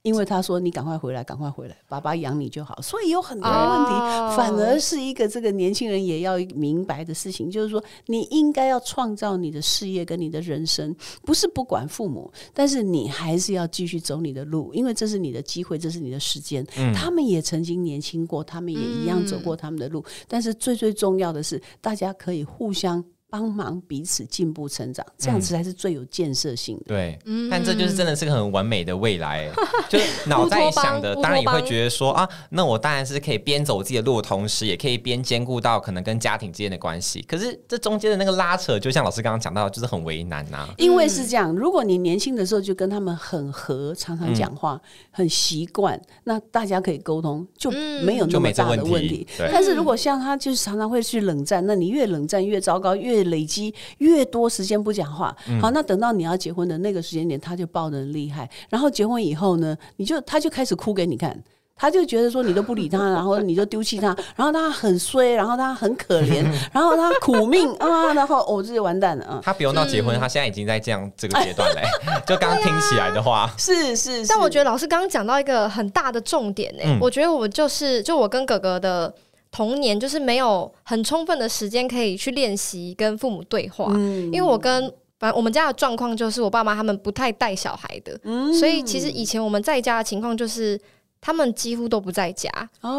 [0.09, 2.81] 因为他说你赶快回来，赶快回来，爸爸养你就好。
[2.81, 16.67] 所以有很多问题，反而是一个这个年轻人也要明白的事情，就是说你应该要创造你的事业跟你的人生，不是不管父母，但是你还是要继续走你的路，因为这是你的机会，这是你的时间。
[16.95, 23.05] 他们也曾经年轻过，他们也一样走过他们的路，但是最最重要的是，大家可以互相。
[23.31, 26.85] 帮忙彼此进步成长，这样子才是最有建设性的。
[26.87, 27.19] 对，
[27.51, 29.51] 但这就是真的是个很完美的未来。
[29.89, 37.21] 就是脑袋想的，当然也会觉得说啊，那我当然是可以边走自己的路，同时也可以边兼顾到可能跟家庭之间的关系。
[37.23, 40.69] 可是这中间的那个拉扯，就像老师刚刚讲到，就是很为难呐。
[40.79, 49.27] 因为是这样，如果你年轻的时候就跟他们很和，常常讲话，很习惯，那大家可以沟通，就没有那么大的问题。
[49.53, 58.49] 但是如果像他，就是常常会去冷战，那你越冷战越糟糕，越累积越多时间不讲话，好，那等到你要结婚的那个时间点，他就爆的很厉害。
[58.69, 61.37] 然后结婚以后呢，你就他就开始哭给你看，
[61.77, 69.41] 他就觉得说你都不理他，然后你就丢弃他，然后他很衰，然后他很可怜， 然后他苦命啊，然后我自己完蛋了啊。
[69.43, 71.83] 他不用到结婚，他现在已经在这样这个阶段嘞。
[72.27, 74.27] 就刚刚听起来的话，是是。
[74.27, 79.15] 但我觉得老师刚刚讲到一个很大的重点呢，我觉得我就是就我跟哥哥的。
[79.51, 83.93] 童年就是没有很充分的时间可以去练习跟父母对话，
[84.33, 84.83] 因为我跟
[85.19, 88.19] 反正我们家的状况就是我爸妈他们不太带小孩的，
[88.53, 90.81] 所以其实以前我们在家的情况就是
[91.21, 92.51] 他们几乎都不在家，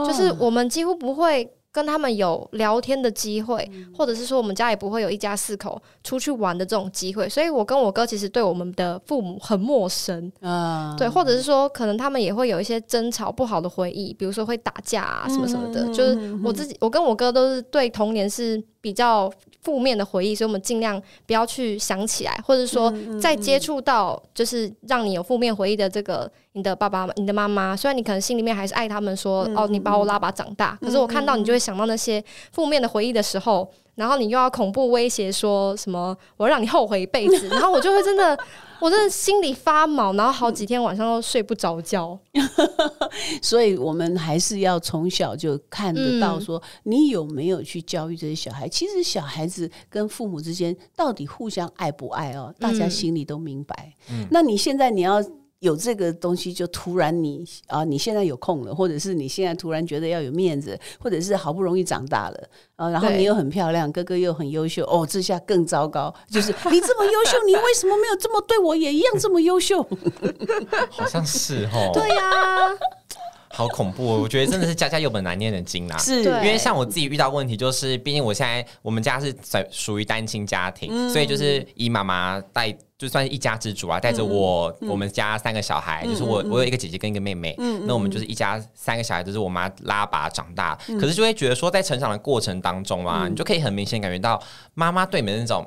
[0.05, 1.49] 就是我们几乎不会。
[1.71, 10.95] 跟他们有聊天的机会，或者是说我们家也不会有一家四口出去玩的这种机会，所以我跟我哥其实对我们的父母很陌生啊。
[10.97, 15.87] 对，或者是说可能他们也会有一些争吵不好的回忆，比如说会打架啊什么什么的。
[15.93, 26.31] 就是我自己，我跟我哥都是对童年是比较负面的回忆，所以我们尽量不要去想起来，或者说再接触到就是让你有负面回忆的这个。
[26.53, 38.39] 你的爸爸、你的妈妈，虽然你可能心里面还是爱他们，说哦，你把我拉拔长大，可是我看到你就会想到那些负面的回忆的时候，然后你又要恐怖威胁说什么，我让你后悔一辈子， 然后我就会真的，
[38.79, 42.17] 我真的心里发毛，然后好几天晚上都睡不着觉。
[43.43, 48.69] 所以，我们还是要从小就看得到，说你有没有去教育这些小孩。
[48.69, 53.93] 其实，小孩子跟父母之间到底互相爱不爱哦，大家心里都明白。
[54.31, 55.21] 那你现在你要。
[55.59, 69.85] 有这个东西，就突然你啊，你现在有空了，或者是你现在突然觉得要有面子，或者是好不容易长大了啊，然后你又很漂亮，哥哥又很优秀，哦，这下更糟糕，就是你这么优秀，你为什么没有这么对我也一样这么优秀？
[70.89, 72.77] 好像是哦，对呀。
[73.51, 74.05] 好恐怖！
[74.05, 75.97] 我觉得真的是家家有本难念的经啊。
[75.97, 90.77] 是，因为像我自己遇到问题，就是毕竟我现在我们家是在属于单亲家庭，所以就是以妈妈带，就算是一家之主啊，带着我我们家三个小孩，就是我我有一个姐姐跟一个妹妹，嗯那我们就是一家三个小孩，就是我妈拉拔长大。
[90.99, 94.41] 可是就会觉得说，在成长的过程当中啊，你就可以很明显感觉到
[94.75, 95.65] 妈妈对你们那种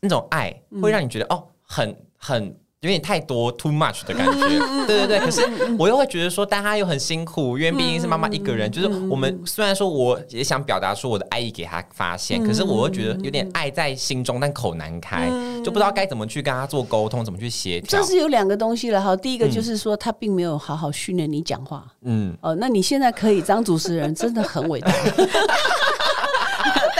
[0.00, 2.56] 那种爱，会让你觉得哦，很很。
[2.82, 4.48] 有点太多，too much 的感觉，
[4.88, 5.20] 对对对。
[5.20, 5.40] 可是
[5.78, 8.68] 我又会觉得说，但他又很辛苦，因为毕竟是妈妈一个人。
[8.72, 15.28] 就是我们虽然说我也想表达出我的爱意给他发现，可是我又觉得有点爱在心中，但口难开，
[15.64, 18.00] 就不知道该怎么去跟他做沟通，怎么去协调。
[18.00, 19.14] 这是有两个东西了哈。
[19.14, 21.86] 第一个就是说，他并没有好好训练你讲话。
[22.02, 22.36] 嗯。
[22.40, 24.92] 哦，那你现在可以当主持人，真的很伟大。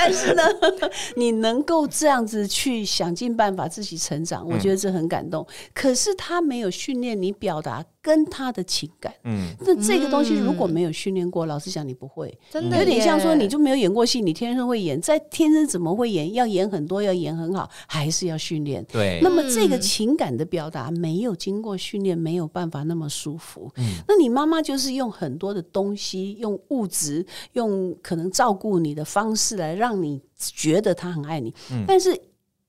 [0.05, 0.43] 但是呢，
[1.15, 5.47] 你能够这样子去想尽办法自己成长，我觉得这很感动。
[5.73, 16.35] 可是他没有训练你表达跟他的情感，嗯，那这个东西如果没有训练过，老实讲你不会，真的有点像说你就没有演过戏，你天生会演，在天生怎么会演？
[16.35, 18.85] 要演很多，要演很好，还是要训练。
[18.93, 23.71] 对，那么这个情感的表达没有经过训练，没有办法那么舒服。
[23.77, 30.03] 嗯，那你妈妈就是用很多的东西，用物质，用可能照顾你的方式来让。
[30.03, 32.21] 你觉得他很爱你，嗯但是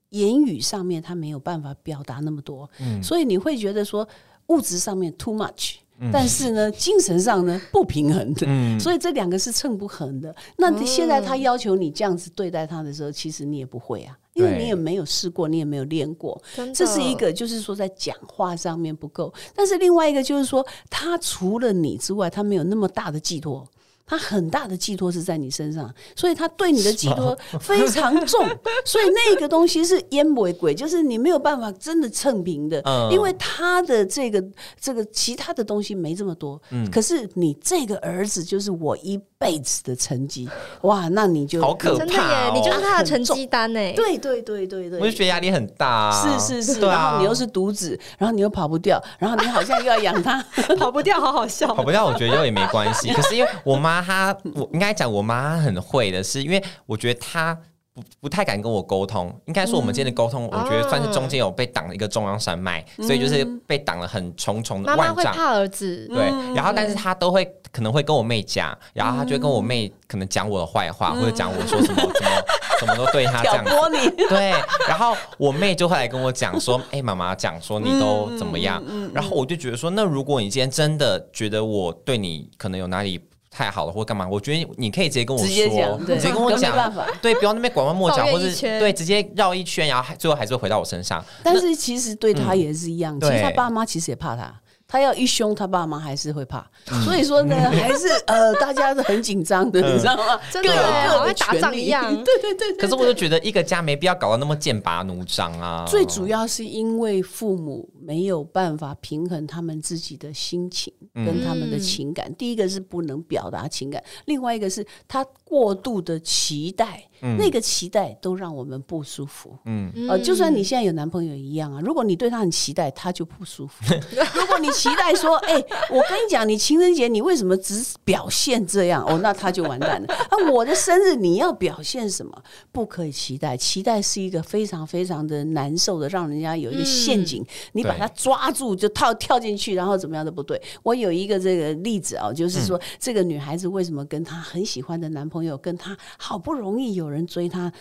[0.10, 4.08] 言语上面他没有办法表达那么多，嗯所以你会觉得说
[4.47, 5.75] 物质上面 too much，
[6.12, 8.47] 但是呢精神上呢不平衡的，
[8.79, 10.36] 所以这两个是称不衡的。
[10.58, 16.41] 那现在他要求你这样子对待他的时候，其实你也不会啊，因为你也没有试过，你也没有练过。
[16.73, 19.34] 这是一个，就是说在讲话上面不够。
[19.56, 23.65] 但是另外一个就是说，他除了你之外，他没有那么大的寄托。
[24.06, 28.46] 他很大的寄托是在你身上，所以他对你的寄托非常重，
[28.86, 33.10] 所以那个东西是烟为鬼，就是你没有办法真的称平的，嗯。
[33.12, 34.44] 因为他的这个
[34.80, 36.89] 这个其他的东西没这么多，嗯。
[36.92, 40.50] 可是你这个儿子就是我一辈子的成绩，
[40.82, 43.94] 哇，那你就好可真的耶，你就是他的成绩单哎。
[43.94, 46.39] 对对对对对，我就觉得压力很大、啊。
[46.39, 46.92] 是是是，啊。
[46.92, 50.44] 然后你又是独子，然后你又跑不掉，然后你好像又要养他，
[50.78, 51.74] 跑不掉，好好笑。
[51.74, 53.12] 跑不掉，我觉得又也没关系。
[53.13, 57.58] 可是因为我妈她，我应该讲我妈很会的是，因为我觉得她
[57.93, 59.34] 不不太敢跟我沟通。
[59.45, 65.34] 应该说我们之间的沟通，我觉得算是中间有被挡了一个中央山脉，所以就是被挡了很重重的妈妈万丈。
[65.34, 66.25] 会怕儿子，对，
[66.56, 72.43] 然后但是她都会可能会跟我妹讲，然后她就会跟我妹可能讲我的坏话，或者讲我说什么什么
[72.79, 74.10] 什么都对他这挑样你。
[74.27, 74.51] 对，
[74.88, 91.24] 然后我妹就会来跟我讲说：“哎、妈妈讲说你都怎么样？”然后我就觉得说，那如果你今天真的觉得我对你可能有哪里不太好了，或干嘛，我觉得你可以直接跟我说，直接讲对直接跟我讲，对，不要那边拐弯抹角，或是对直接绕一圈，然后还最后还是会回到我身上。
[91.44, 94.52] 但是其实对他也是一样，其实他爸妈其实也怕他。
[94.86, 100.39] 他要一凶，他爸妈还是会怕，嗯所以说呢， 还是呃，大家是很紧张的，你知道吗？
[100.52, 102.74] 真的各有各的好像打仗一样 对对对。
[102.74, 105.84] 可是我就觉得一个家没必要搞得那么剑拔弩张啊。
[105.88, 112.34] 最主要是因为父母没有办法平衡他们自己的心情跟他们的情感。
[112.36, 119.58] 第一个是不能表达情感，另外一个是他过度的期待，那个期待都让我们不舒服。
[119.66, 123.76] 嗯，呃，就算你现在有男朋友一样啊，如果你对他很期待，他就不舒服。
[124.36, 125.54] 如果你期待说，哎、
[125.89, 129.06] 我跟你讲，你情人节你为什么只表现这样？
[129.06, 130.13] 哦，那他就完蛋了。
[130.13, 132.44] 啊，我的生日你要表现什么？
[132.72, 140.62] 不可以期待，期待是一个非常非常的难受的，让人家有一个陷阱，你把对它抓住就套跳进去，然后怎么样都不对。
[140.84, 147.71] 我有一个这个例子啊，就是说、这个女孩子为什么跟她很喜欢的男朋友，跟她好不容易有人追她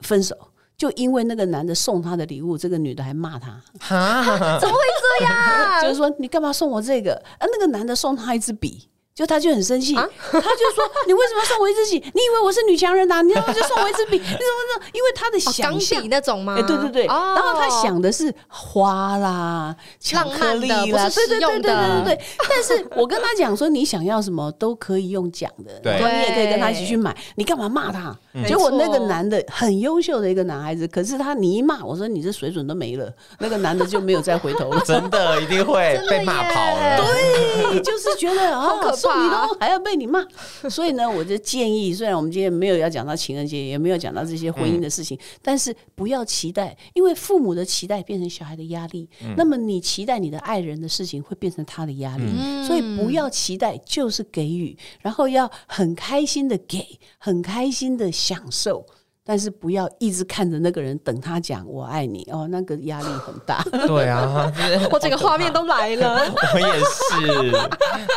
[0.00, 0.36] 分手。
[0.76, 4.22] 就因为那个男的送她的礼物，这个女的还骂他，哈，
[4.58, 4.80] 怎么会
[5.18, 5.34] 这样？
[5.82, 7.14] 就是说你干嘛送我这个？
[7.38, 8.89] 啊，那个男的送她一支笔。
[9.20, 11.98] 就他就很生气，啊他就说：“你为什么要送我一支笔？
[12.14, 14.16] 你以为我是女强人呐、你怎么就送我一支笔？
[14.18, 14.38] 你怎么
[14.72, 14.86] 怎么？
[14.94, 16.56] 因为他的想象笔那种吗？
[16.58, 22.20] 哎、对对对，哦然后他想的是花啦、巧克力啦，对对对对对对对。
[22.48, 28.16] 但是我跟他讲说，你想要什么都可以用讲的，对然后你也可以跟他一起去买，你干嘛骂他？
[28.32, 28.44] 嗯。
[28.44, 34.80] 结果那个男的很优秀的一个男孩子，可是他你一骂，我说你这水准都没了，那个男的就没有再回头了。
[34.86, 36.96] 真的一定会被骂跑了。
[36.96, 40.24] 对，就是觉得好可啊，送礼怕都还要被你骂，
[40.68, 52.24] 所以呢，我就建议，虽然我们今天没有要讲到情人节，也没有讲到这些婚姻的事情，但是不要期待，因为父母的期待变成小孩的压力，那么你期待你的爱人的事情会变成他的压力，
[52.66, 58.84] 所以不要期待，就是给予，然后要很开心的给，很开心的享受。
[59.22, 63.62] 但是不要一直看着那个人等他讲“我爱你”哦，那个压力很大。
[63.86, 64.50] 对啊，
[64.90, 66.18] 我整个画面都来了。
[66.54, 67.52] 我也是，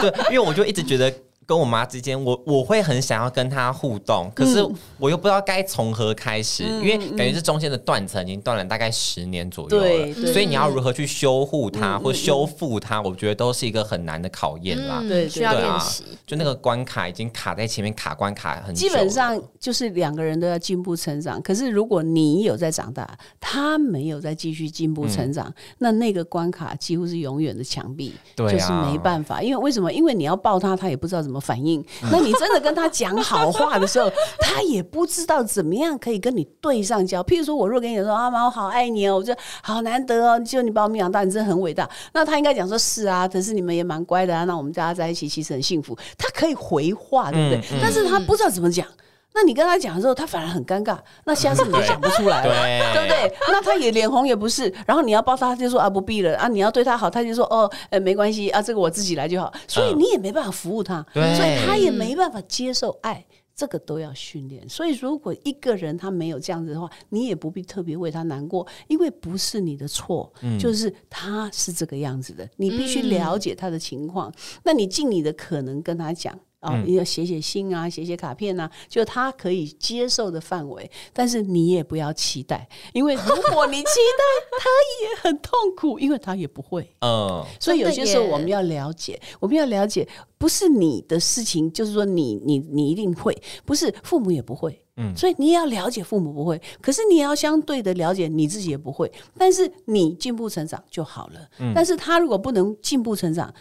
[0.02, 1.14] 对，因为我就一直觉得
[1.54, 14.98] 跟我妈之间，我我会很想要跟她互动，可是嗯我又不知道该从何开始，因为感觉这中间的断层已经断了大概十年左右了，对对所以你要如何去修护它嗯或修复它，我觉得都是一个很难的考验啦。
[15.02, 16.04] 嗯对对需要练习。
[16.26, 21.40] 就那个关卡已经卡在前面，卡关卡很久基本上就是两个人都要进步成长。
[21.42, 23.08] 可是如果你有在长大，
[23.40, 29.42] 他没有在继续进步成长，那那个关卡几乎是永远的墙壁，对啊就是没办法。
[29.44, 29.92] 因为为什么？
[29.92, 31.84] 因为你要抱他，他也不知道怎么反应。
[32.12, 37.22] 那你真的跟他讲好话的时候，他也不知道怎么样可以跟你对上焦。
[37.22, 41.88] 譬如说，我若跟你说啊妈，我好爱你哦，我觉得好难得哦，就你把我们养大，你真的很伟大。
[42.14, 45.98] 那他应该讲说是啊，可是你们也蛮乖的啊，那我们大家在一起其实很幸福。
[46.18, 47.60] 他可以回话，对不对？
[47.60, 48.88] 嗯嗯但是他不知道怎么讲。
[49.34, 50.98] 那你跟他讲的时候，他反而很尴尬。
[51.26, 53.38] 那下次你就讲不出来了，对对不对？
[53.50, 59.52] 那他也脸红也不是，然后你要抱他，他就说啊不必了啊，你要对他好，他就说哦，呃没关系啊，这个我自己来就好。
[59.68, 63.26] 所以你也没办法服务他，对所以他也没办法接受爱。
[63.56, 76.38] 这个都要训练，所以如果一个人他没有这样子的话，你也不必特别为他难过，因为不是你的错，就是他是这个样子的，你必须了解他的情况，那你尽你的可能跟他讲。
[76.64, 80.90] 啊，你要写写信啊，写写卡片啊，就他可以接受的范围。
[81.12, 84.24] 但是你也不要期待，因为如果你期待，
[84.60, 84.70] 他
[85.02, 86.90] 也很痛苦，因为他也不会。
[87.02, 94.80] 嗯，所以有些时候我们要了解，我们要了解，不是你的事情，就是说你你你一定会，不是父母也不会。
[94.96, 101.40] 嗯，所以你也要了解父母不会，可是你也要相对的了解你自己也不会，但是你进步成长就好了。
[101.58, 103.52] 嗯但是他如果不能进步成长，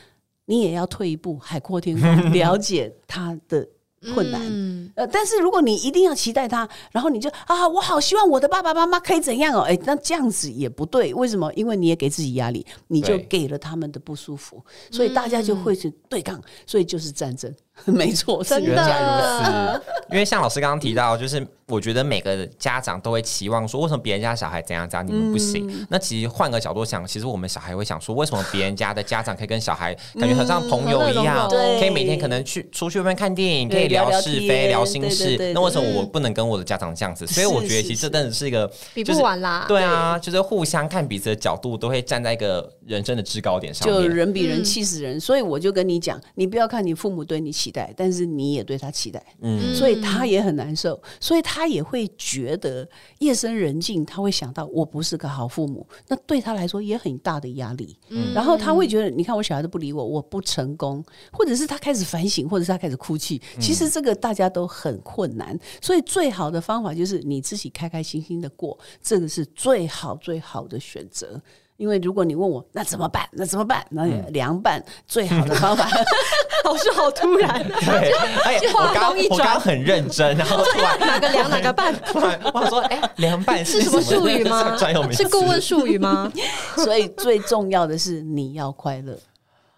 [0.46, 3.66] 你也要退一步，海阔天空，了解他的
[4.14, 4.40] 困难。
[4.44, 11.14] 嗯，呃，但是如果你一定要期待他，然后你就啊，我好希望我的爸爸妈妈可以怎样哦，哎，那这样子也不对。
[11.14, 11.52] 为什么？
[11.54, 17.54] 因为你也给自己压力，你就给了他们的不舒服，所以大家就会去对抗，所以就是战争。
[17.92, 25.68] 没错，是真的原来如此， 因为像老师刚刚提到，就是我觉得每个家长都会期望说，为什么别人家小孩怎样怎样，你们不行？
[25.70, 35.36] 嗯那其实换个角度想，其实我们小孩会想说，为什么别人家的家长可以跟小孩感觉很像朋友一样，可以每天可能去出去外面看电影，可以聊是非、天聊心事。
[35.54, 37.26] 那为什么我不能跟我的家长这样子？
[37.26, 39.64] 所以我觉得其实这真的是一个比就是不完啦。
[39.66, 44.10] 对啊，就是互相看彼此的角度，都会站在一个人生的制高点上就面。
[44.12, 57.98] 人比人气死人，所以我就跟你讲，你不要看你父母对你期待，但是你也对他期待，嗯所以他也很难受，所以他也会觉得夜深人静，他会想到我不是个好父母，那对他来说也很大的压力。
[58.10, 63.40] 嗯然后他会觉得，你看我小孩都不理我，我不成功，或者是他开始反省，或者是他开始哭泣。
[63.58, 71.40] 其实这个大家都很困难，所以最好的方法就是你自己开开心心的过，这个是最好最好的选择。
[71.82, 73.84] 因为如果你问我那怎么办，那怎么办？
[73.90, 75.90] 那凉拌 最好的方法，
[76.64, 78.12] 老师好突然，对，
[78.46, 81.92] 哎，话我刚锋一转我刚刚很认真，然后突然哪个凉哪个拌？
[82.06, 84.76] 突然我想说，哎，凉拌是什么术语吗？
[84.76, 86.32] 专有名词是顾问术语吗？
[86.76, 89.18] 所以最重要的是你要快乐，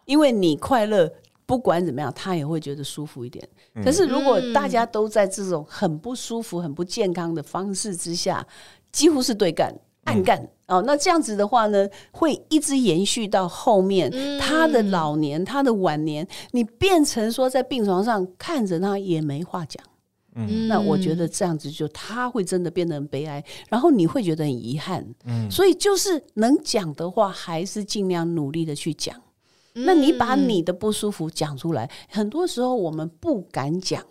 [0.05, 1.11] 因为你快乐，
[1.47, 3.43] 不管怎么样，他也会觉得舒服一点。
[3.83, 8.47] 可是如果大家都在这种很不舒服、很不健康的方式之下，
[8.93, 9.75] 几乎是对干。
[10.07, 19.83] 暗干哦，那这样子的话呢，会一直延续到后面，他的老年、他的晚年，你变成说在病床上看着他也没话讲。
[20.37, 25.07] 嗯那我觉得这样子就他会真的变得很悲哀，然后你会觉得很遗憾。
[25.27, 29.15] 嗯所以就是能讲的话，还是尽量努力的去讲。
[29.75, 34.03] 那你把你的不舒服讲出来，很多时候我们不敢讲。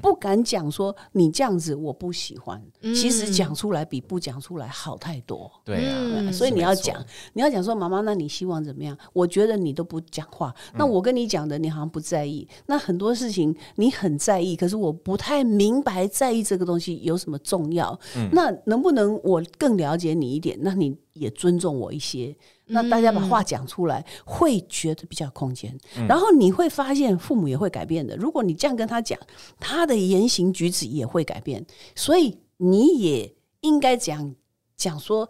[0.00, 5.50] 不敢讲说你这样子我不喜欢，其实讲出来比不讲出来好太多。
[5.64, 8.96] 对啊，嗯所以你要讲，你要讲说妈妈，那你希望怎么样？
[9.12, 12.46] 我觉得你都不讲话，那我跟你讲的你好像不在意。
[12.66, 17.98] 那很多事情你很在意，可是我不太明白在意这个东西有什么重要。
[18.32, 20.58] 那能不能我更了解你一点？
[20.62, 22.36] 那你也尊重我一些。
[22.66, 25.76] 那大家把话讲出来，会觉得比较空间。
[26.08, 28.16] 然后你会发现，父母也会改变的。
[28.16, 29.18] 如果你这样跟他讲，
[29.60, 31.64] 他的言行举止也会改变。
[31.94, 34.34] 所以你也应该讲
[34.76, 35.28] 讲说，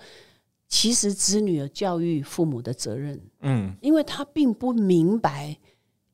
[0.68, 5.58] 其实子女有教育父母的责任，嗯，因为他并不明白。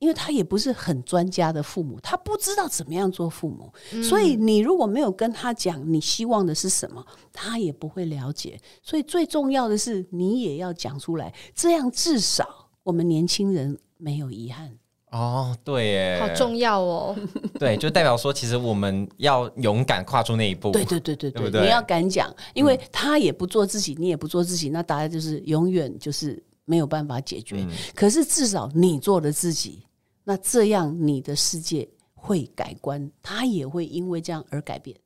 [0.00, 3.72] 因为他也不是很专家的父母，他不知道怎么样做父母，
[4.02, 8.58] 所以你如果没有跟他讲你希望的是什么，他也不会了解。
[8.82, 14.72] 所以最重要的是，你也要讲出来，这样至少我们年轻人没有遗憾。
[15.10, 17.16] 哦，对耶，好重要哦。
[17.58, 20.70] 对，就代表说，其实我们要勇敢跨出那一步。
[20.70, 27.56] 对对对对对不对你要敢讲，因为他也不做自己，你也不做自己，那大家就是永远就是没有办法解决。
[27.58, 29.82] 嗯可是至少你做了自己，
[30.30, 34.96] 那这样你的世界会改观，他也会因为这样而改变。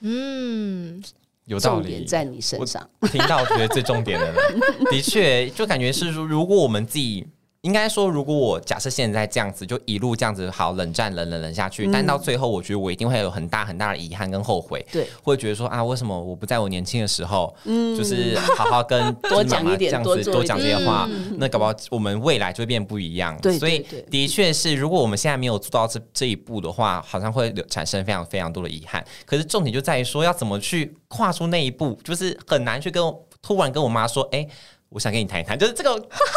[0.00, 1.02] 嗯，
[1.46, 2.06] 有道理重点。
[2.06, 2.86] 在你身上。
[3.10, 4.38] 听到我觉得最重点的了，
[4.92, 7.26] 的确，就感觉是说，如果我们自己。
[7.66, 17.96] 应该说，如果我假设现在这样子，就一路这样子好冷战、冷冷冷下去，但到最后，我觉得我一定会有很大很大的遗憾跟后悔，对，会觉得说啊，为什么我不在我年轻的时候，嗯。
[17.96, 21.08] 就是好好跟多讲一点这样子多讲这些点话，
[21.38, 23.34] 那搞不好我们未来就会变不一样。
[23.40, 23.78] 对所以
[24.10, 29.02] 的确是，如果我们现在没有做到这这一步的话，好像会产生非常非常多的遗憾。
[29.24, 34.46] 可是重点就在于说，要怎么去跨出那一步，就是很难去跟我突然跟我妈说，哎、
[34.96, 35.90] 我想跟你谈一谈，就是这个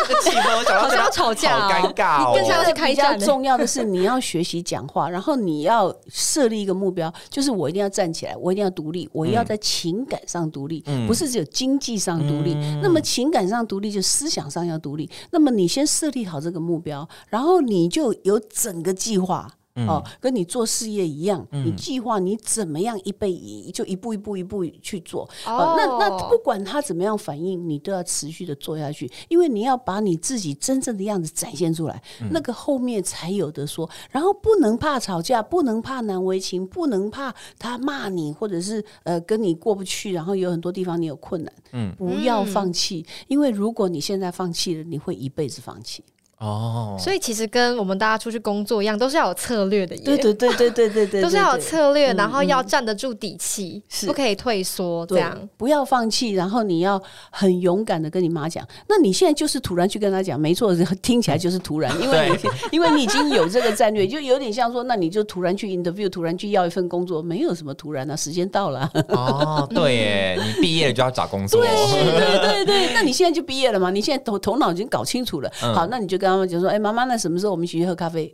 [0.05, 2.33] 这个气氛，我想到 好像要吵架哦好尴尬哦。
[2.33, 12.53] 你更像是开比较战重要的是，你要学习讲话，然后你要设立一个目标，就是我一定要站起来，我一定要独立，我要在情感上独立，不是只有经济上独立。
[12.83, 15.09] 那么情感上独立，就思想上要独立。
[15.31, 19.49] 那么你先设立好这个目标，然后你就有整个计划。
[19.87, 25.29] 哦，跟你做事业一样，你计划你怎么样一辈一就一步一步一步去做。
[25.45, 32.01] 哦，那那不管他怎么样反应，你都要持续的做下去，因为你要把你自己真正的样子展现出来，
[32.31, 33.89] 那个后面才有的说。
[34.11, 46.03] 然后不能怕吵架，不能怕难为情，不能怕他骂你，或者是呃跟你过不去，然后有很多地方你有困难，嗯，不要放弃，因为如果你现在放弃了，你会一辈子放弃。
[46.39, 50.01] 哦，所以其实跟我们大家出去工作一样，都是要有策略的耶。
[50.03, 55.37] 对对对对对对 对，都是要有策略，嗯然后要站得住底气，是不可以退缩，这样。
[55.57, 58.65] 不要放弃，然后你要很勇敢的跟你妈讲。
[58.87, 68.91] 那你现在就是突然去跟她讲，没错，听起来就是突然， 因为你 因为你已经有这个战略，就有点像说，那你就突然去 interview，突然去要一份工作，没有什么突然啊，时间到了啊。
[69.09, 73.91] 哦，对耶，你毕业了就要找工作，对对对对，那你现在就毕业了嘛？
[73.91, 75.51] 你现在头头脑已经搞清楚了。
[75.61, 78.33] 嗯好，那你就跟他们就说，哎，妈妈，那什么时候我们一起去喝咖啡？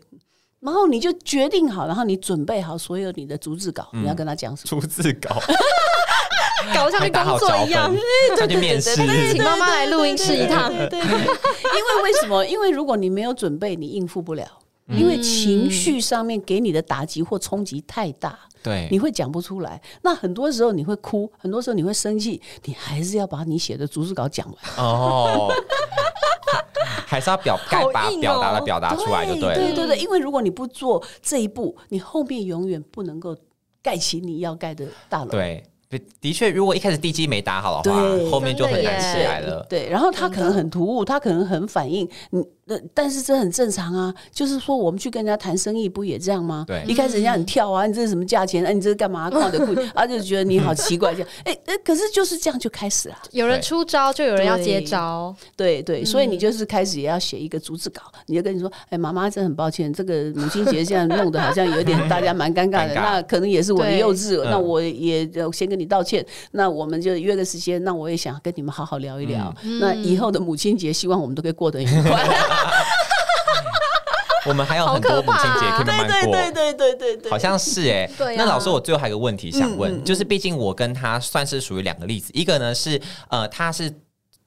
[0.59, 4.81] 然后你就决定好，然后你准备好所有你的逐字稿，你要跟他讲什么？
[4.81, 5.35] 逐字稿，
[6.73, 8.95] 搞得像工作一样本，，要去面试，
[9.31, 10.71] 请妈妈来录音室一趟。
[10.89, 12.45] 对，因为为什么？
[12.45, 14.45] 因为如果你没有准备，你应付不了。
[14.87, 19.81] 因为情绪上面给你的打击或冲击太大，对你会讲不出来。
[20.03, 24.55] 那很多时候你会哭，很多时候你会生气，你还是要把你写的逐字稿讲完。
[24.77, 25.51] 哦，
[27.05, 29.55] 还是要表该把表达的表达出来就对了。
[29.55, 33.35] 对对对，因为如果你不做这一步，你后面永远不能够
[33.81, 35.29] 盖起你要盖的大楼。
[35.29, 38.01] 对，的的确，如果一开始地基没打好的话，
[38.31, 39.65] 后面就很难起来了。
[39.69, 44.13] 对，然后他可能很突兀，他可能很反应，你呃，但是这很正常啊。
[44.31, 46.65] 就是说，我们去跟人家谈生意，不也这样吗？
[46.67, 48.65] 对一开始人家很跳啊，你这是什么价钱？
[48.65, 49.29] 哎、你这是干嘛？
[49.29, 53.15] 靠的贵，啊，就觉得你好奇怪，这样，哎、哎，可是就是这样就开始了。
[53.31, 55.35] 有人出招，就有人要接对招。
[55.55, 72.25] 对对，所以你就是开始也要写一个逐字稿，你就跟你说，哎，妈妈真很抱歉，这个母亲节现在弄得好像有点大家蛮尴尬的，尴尬那可能也是我的幼稚，嗯那我也呃先跟你道歉，那我们就约个时间，那我也想跟你们好好聊一聊，那以后的母亲节希望我们都可以过得很愉快。
[74.45, 76.33] 我们还有很多母亲节可以慢慢过。
[76.33, 83.93] 对对对对对，好像是哎、那老师，我最后还有个问题想问，嗯嗯就是毕竟我跟他算是属于两个例子，一个呢是呃，他是。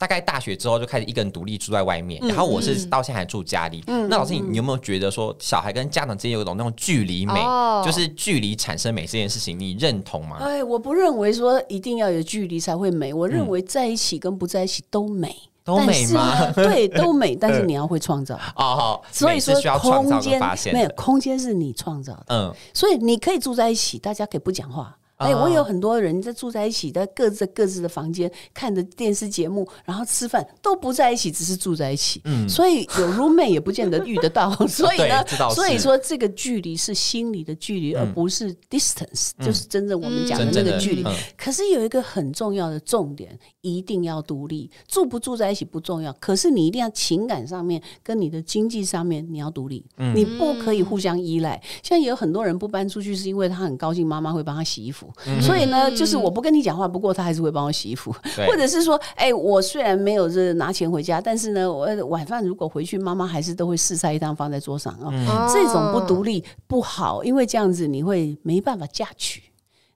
[0.01, 3.83] 大概大学之后就开始一个人独立住在外面，嗯然后我是到现在还住家里。
[3.89, 10.37] 那老师，你你有没有觉得说小孩跟家长之间有一种那种距离美，哦就是距离产生美这件事情，你认同吗？
[10.39, 15.29] 哎，我不认为说一定要有距离才会美，我认为在一起跟不在一起都美。
[15.31, 18.35] 嗯都美吗但是呢对， 都美，但是你要会创造。
[18.57, 20.41] 哦，好，所以说空间
[20.73, 20.89] 没有。
[20.97, 24.97] 空间是你创造的，嗯，所以你可以住在一起，大家可以不讲话。
[25.19, 32.21] 哎，哦我有很多人在住在一起，在各自各自的房间看着电视节目，然后吃饭都不在一起，只是住在一起。
[32.25, 34.51] 嗯所以有 roommate 也不见得遇得到。
[34.67, 41.13] 所以呢所以说这个距离是心理的距离，而不是 distance，就是真正我们讲的那个距离嗯。
[41.37, 44.71] 可是有一个很重要的重点，一定要独立。
[44.87, 51.61] 住不住在一起不重要，可是你一定要情感上面跟你的经济上面你要独立，嗯你不可以互相依赖。
[51.83, 55.08] 现在有很多人不搬出去，是因为他很高兴妈妈会帮他洗衣服，
[55.41, 58.15] 所以呢，就是我不跟你讲话，不过他还是会帮我洗衣服，
[58.47, 65.11] 或者是说，哎，我虽然没有这拿钱回家，但是呢，我晚饭如果回去，妈妈还是都会四菜一汤放在桌上啊。
[65.13, 69.43] 哦这种不独立不好，因为这样子你会没办法嫁娶。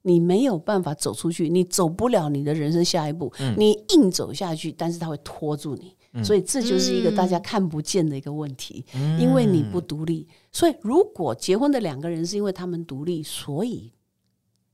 [0.05, 3.33] 你没有办法走出去，你走不了你的人生下一步。
[3.39, 10.27] 嗯你硬走下去，但是他会拖住你，所以这就是一个大家看不见的一个问题，嗯因为你不独立。
[10.51, 13.93] 所以如果结婚的两个人是因为他们独立，所以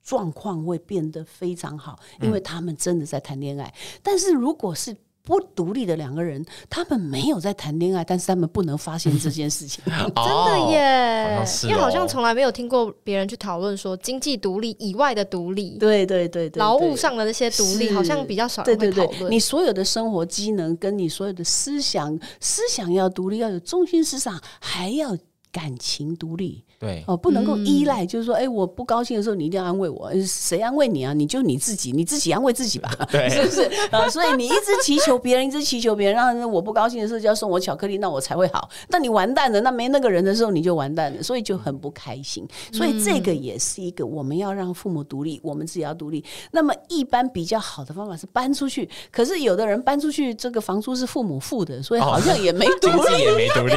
[0.09, 3.75] 状况会变得非常好，因为他们真的在谈恋爱。
[4.03, 9.85] 但是如果是不独立的两个人，他们没有在谈恋爱，但是他们不能发现这件事情。
[9.85, 19.31] 真的哦耶因为好像哦从来没有听过别人去讨论说经济独立以外的独立，对对对对，劳务上的那些独立，好像比较少对对对，人会讨论。
[19.31, 25.15] 你所有的生活机能跟你所有的思想，思想要独立，要有中心思想，还要
[25.53, 28.07] 感情独立对，哦，不能够依赖。
[28.07, 31.13] 就是说，哎，我不高兴的时候，你一定要安慰我，呃谁安慰你啊？
[31.13, 33.63] 你就你自己，你自己安慰自己吧， 对是不是？
[33.91, 38.69] 啊，所以你一直祈求别人，一直祈求别人，让我不高兴的时候就要送我巧克力，那我才会好。
[38.89, 42.47] 那你完蛋了，那没那个人的时候你就完蛋了，所以就很不开心。
[42.73, 46.25] 所以这个也是一个我们要让父母独立，我们自己要独立。
[46.53, 53.19] 那么一般比较好的方法是搬出去，可是有的人搬出去，这个房租是父母付的，所以好像 也没独立。
[53.19, 53.75] 也没独立。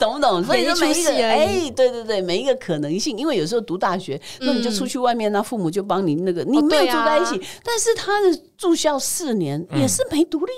[0.00, 0.42] 懂不懂？
[0.42, 10.52] 所以就没戏而已哎，对对对，每一个可能性，因为有时候读大学，那你就出去外面，那父母就帮你那个，你没有住在一起，但是他的住校四年也是没独立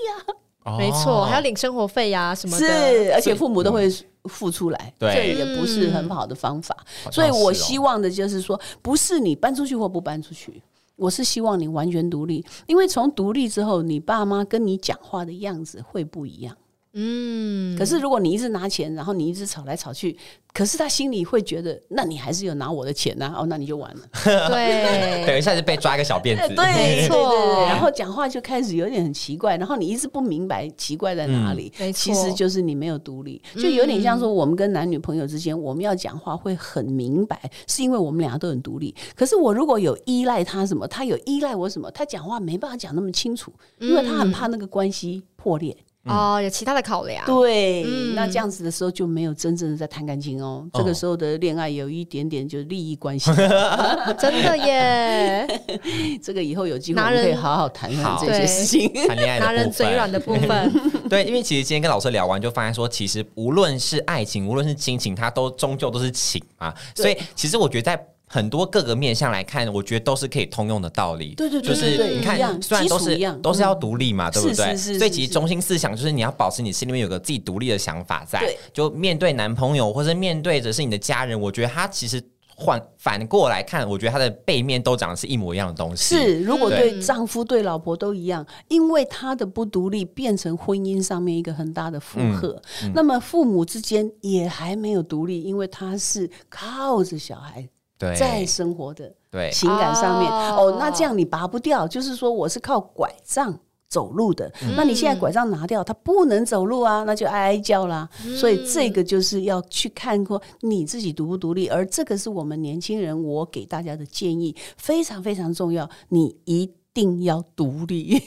[0.64, 1.24] 啊， 没错，哦。
[1.24, 2.66] 还要领生活费呀什么是
[3.08, 3.88] 的。，而且父母都会
[4.24, 5.14] 付出来，对。
[5.14, 6.76] 这也不是很好的方法。
[7.10, 10.62] 所以我希望的就是说，不是你搬出去或不搬出去。
[10.96, 16.56] 我是希望你完全独立，因为从独立之后，你爸妈跟你讲话的样子会不一样。
[16.98, 20.16] 嗯，可是如果你一直拿钱，然后你一直吵来吵去，
[20.54, 24.00] 可是他心里会觉得，那你还是有拿我的钱呐，哦，那你就完了。
[24.48, 26.52] 对，等一下就被抓一个小辫子。
[26.56, 27.66] 对，没错。
[27.66, 31.70] 然后讲话就开始有点很奇怪，然后你一直不明白奇怪在哪里。
[31.78, 37.38] 没错，其实就是你没有独立，就有点像说我们跟男女朋友之间，我们要讲话会很明白，
[37.68, 38.94] 是因为我们两个都很独立。
[39.14, 45.76] 可是我如果有依赖他什么，他有依赖我什么，他讲话没办法讲那么清楚，因为他很怕那个关系破裂。
[46.06, 47.24] 哦，有其他的考量。
[47.26, 47.82] 对，
[48.14, 50.66] 那这样子的时候就没有真正的在谈感情哦。
[50.72, 53.30] 这个时候的恋爱有一点点就是利益关系，
[54.18, 55.46] 真的耶。
[56.22, 60.72] 这个以后有机会可以好好谈谈这些事情，谈恋爱拿人嘴软的部分。
[61.08, 66.74] 对，因为其实今天跟老师聊完，就发现说，其实无论是爱情，无论是亲情，它都终究都是情嘛。
[66.94, 68.06] 所以其实我觉得在。
[68.28, 71.34] 很多各个面向来看，我觉得都是可以通用的道理。
[71.36, 74.76] 对对对，就是你看，虽然都是都是要独立嘛，对不对？
[74.76, 78.52] 所以其实中心思想就是你要保持你心里面有个自己独立的想法在。
[78.72, 82.20] 就面对男朋友或者面对着是你的家人，我觉得他其实
[82.56, 86.16] 换反过来看，我觉得他的背面都长得是一模一样的东西。
[86.16, 92.60] 是，如果对丈夫对老婆都一样，因为他的不独立变成婚姻上面一个很大的负荷。
[92.92, 97.68] 那么父母之间也还没有独立，因为他是靠着小孩。
[97.98, 99.12] 在生活的
[99.52, 100.30] 情感上面。
[100.30, 108.08] 哦，那这样你拔不掉，就是说我是靠拐杖走路的，那你现在拐杖拿掉，他不能走路啊，那就哀哀叫啦。
[108.36, 116.72] 所以这个就是要去看过你自己独不独立，而这个是我们年轻人我给大家的建议，非常非常重要，你一。
[116.96, 118.22] 定要独立，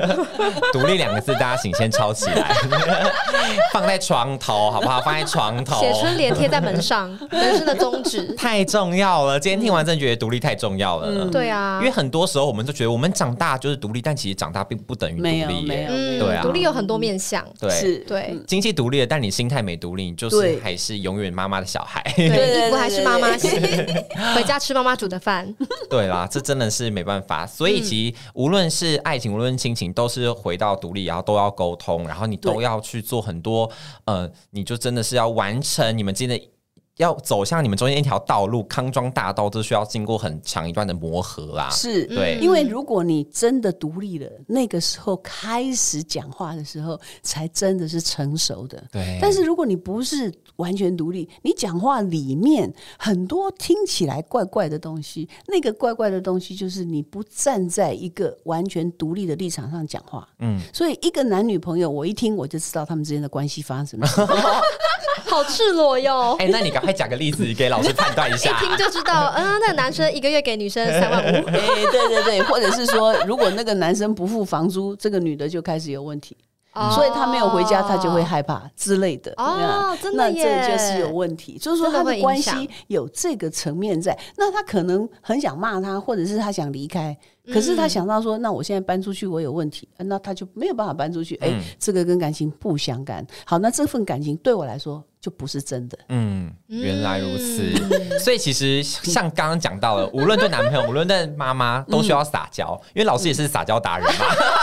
[0.72, 2.56] 独立两个字，大家请先抄起来，
[3.74, 5.02] 放在床头，好不好？
[5.02, 9.38] 放在床头，写春联贴在门上， 人生的宗旨太重要了。
[9.38, 11.26] 今天听完，真觉得独立太重要了。
[11.26, 15.66] 对啊，因为很多时候我们都觉得我们长大就是独立，但其实长大并不等于独立。
[15.66, 15.90] 没有，
[16.24, 17.46] 对啊，独立有很多面向。
[17.60, 22.02] 对，是，对，经济独立了，但你心态没独立，你就是还是永远妈妈的小孩。
[22.16, 23.50] 对，衣服还是妈妈洗，
[24.34, 25.54] 回家吃妈妈煮的饭。
[25.90, 27.46] 对啦，这真的是没办法。
[27.46, 28.05] 所以其实。
[28.34, 33.70] 无论是爱情，无论亲情，都是回到独立，然后都要沟通，然后你都要去做很多，
[34.04, 36.48] 呃，你就真的是要完成你们之间的。
[36.96, 41.68] 要走向你们中间一条道路，康庄大道，都需要经过很长一段的磨合啊。
[41.70, 48.82] 是对，因为如果你真的独立了，那个时候开始讲话的时候，才真的是成熟的。
[48.90, 49.18] 对。
[49.20, 60.26] 但是如果你不是完全独立，你讲话里面很多听起来怪怪的东西，那个怪怪的东西就是你不站在一个完全独立的立场上讲话。
[60.38, 60.58] 嗯。
[60.72, 64.06] 所以一个男女朋友，我一听我就知道他们之间的关系发生什么。
[65.36, 66.34] 好赤裸哟！
[66.40, 68.50] 哎，那你赶快讲个例子给老师判断一下。
[68.50, 71.44] 一听就知道， 嗯，那个男生一个月给女生三万五。
[71.52, 71.60] 哎，
[71.92, 76.34] 对对对，或者是说，如果那个男生不付房租，这个女的就开始有问题，
[76.94, 79.32] 所以他没有回家，他就会害怕之类的。
[79.36, 84.16] 哦，真的那这就是有问题，就是说他的关系有这个层面在。
[84.36, 87.16] 那他可能很想骂他，或者是他想离开。
[87.52, 91.36] 可是他想到说，那我现在搬出去，我有问题，那他就没有办法搬出去。
[91.36, 93.24] 哎，这个跟感情不相干。
[93.44, 95.96] 好，那这份感情对我来说就不是真的。
[96.08, 98.18] 嗯，原来如此。
[98.18, 104.24] 所以其实像刚刚讲到了，无论对男朋友，无论对妈妈，都需要撒娇，因为老师也是撒娇达人嘛。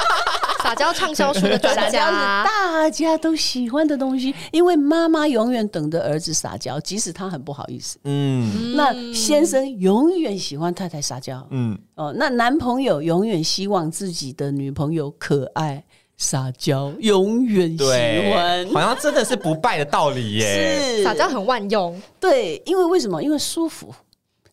[0.63, 4.33] 撒娇畅销书的专家，大家都喜欢的东西。
[4.51, 7.99] 因为妈妈永远等着儿子撒娇，即使他很不好意思。
[8.05, 11.45] 嗯，那先生永远喜欢太太撒娇。
[11.51, 15.83] 嗯，哦，那男朋友永远希望自己的女朋友可爱
[16.15, 17.83] 撒娇，永远喜
[18.31, 18.65] 欢。
[18.71, 20.79] 好像真的是不败的道理耶。
[20.97, 22.01] 是撒娇很万用。
[22.21, 23.21] 对，因为为什么？
[23.21, 23.93] 因为舒服。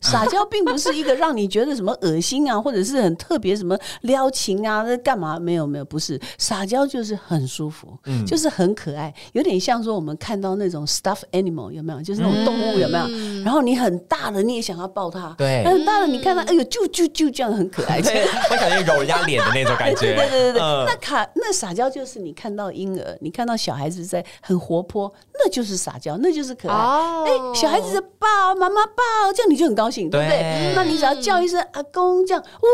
[0.01, 5.39] 撒娇并不是一个让你觉得什么恶心啊，或者是很特别什么撩情啊，那干嘛？
[5.39, 12.01] 没有没有，不是撒娇就是很舒服，嗯，就是很可爱，有点像说我们看到那种 stuff animal 有没有？
[12.01, 13.43] 就是那种动物有没有？
[13.43, 17.99] 然后你很大了，你也想要抱它，对，很大了，你看它，哎呦，就就就这样很可爱，
[18.49, 20.61] 我感觉揉人家脸的那种感觉， 对对对对。
[20.61, 26.75] 那卡那撒娇就是你看到婴儿，你看到小孩子在很活泼，那就是撒娇，那就是可爱。
[26.75, 29.90] 哎，小孩子在抱妈妈抱，这样你就很高。
[30.09, 30.73] 对不对？
[30.75, 32.69] 那你只要叫一声阿公，这样哇，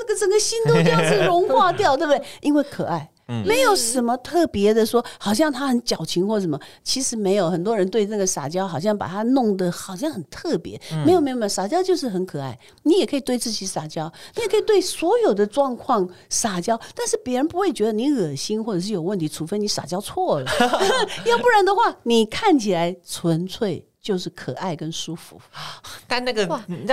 [0.00, 2.22] 那个整个心都这样子融化掉， 对不对？
[2.40, 3.10] 因为可爱。
[3.44, 7.50] 没有什么特别的，说好像他很矫情或什么，其实没有。
[7.50, 10.80] 很多人对那个撒娇，好像把它弄得好像很特别。
[11.04, 12.58] 没有没有没有，撒娇就是很可爱。
[12.84, 20.50] 你也可以对自己撒娇，你也可以对所有的状况撒娇，但是别人不会觉得你恶心或者是有问题，除非你撒娇错了，
[21.26, 23.84] 要不然的话，你看起来纯粹。
[24.08, 25.38] 就是可爱跟舒服。
[26.08, 26.46] 但那个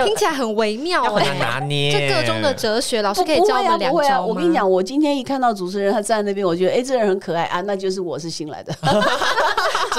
[0.04, 4.08] 听起来很微妙要很拿捏，这个中的哲学，老师可以教我们两招、啊啊！
[4.10, 8.74] 招我跟你讲，我今天一看到主持人他站在那边，我觉得哎，这人很可爱啊，那就是我是新来的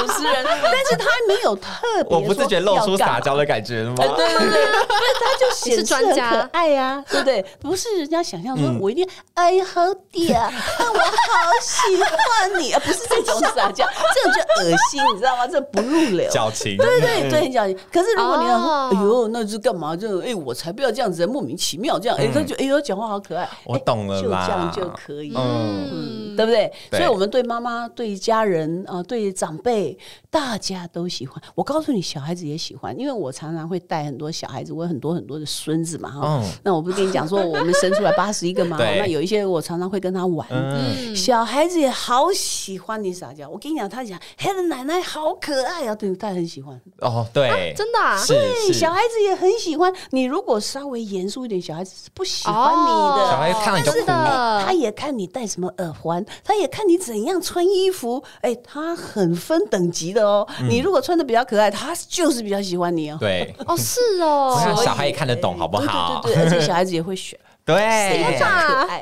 [0.01, 1.69] 主持人，但是他没有特
[2.07, 3.19] 别，我不是觉得露出撒。
[3.19, 3.95] 娇的感觉吗？
[3.99, 7.43] 哎，对对对，不是， 他就显示很可爱呀、对不对？
[7.59, 9.81] 不是人家想象说，嗯我一定哎好
[10.11, 15.47] 嗲， 啊我好喜欢你啊，不是这种撒娇， 这种就恶心，你知道吗？
[15.47, 16.29] 这不入流。
[16.29, 17.77] 矫情，对对对，很矫情。
[17.91, 19.95] 可是如果你要说，哦哎呦，那是干嘛？
[19.95, 22.17] 就哎，我才不要这样子，莫名其妙这样。
[22.17, 23.43] 哎，他就哎呦，讲话好可爱。
[23.43, 25.33] 哎我懂了就这样就可以。
[25.35, 26.71] 嗯，嗯，对不对？
[26.91, 29.97] 对所以，我们对妈妈、对家人啊、呃对长辈，way
[30.29, 31.41] 大家都喜欢。
[31.55, 36.41] 我告诉你，小孩子也喜欢，因为我常常会带很多小孩子，我有很多很多的孙子嘛，哈。
[36.43, 40.47] 嗯那我不是跟你讲说，我们生出来八十一个嘛， 那有一些我常常会跟他玩。
[40.49, 46.79] 嗯，小孩子也好喜欢你撒娇，我跟你讲，他讲嘿的奶奶好可爱啊，对，他很喜欢。
[46.99, 50.23] 哦，对，真的啊是对，是，小孩子也很喜欢你。
[50.23, 52.87] 如果稍微严肃一点，小孩子是不喜欢你
[53.19, 53.31] 的。
[53.31, 60.47] 小孩看到你就是哭，的他也看你戴什么耳环，他也看你怎样穿衣服，哎、他很分等级的哦。
[60.69, 63.17] 你如果穿的比较可爱，他就是比较喜欢你哦。
[63.19, 66.21] 对哦，是哦， 所以小孩也看得懂，好不好？
[66.23, 68.35] 对对对对，而且小孩子也会选， 对，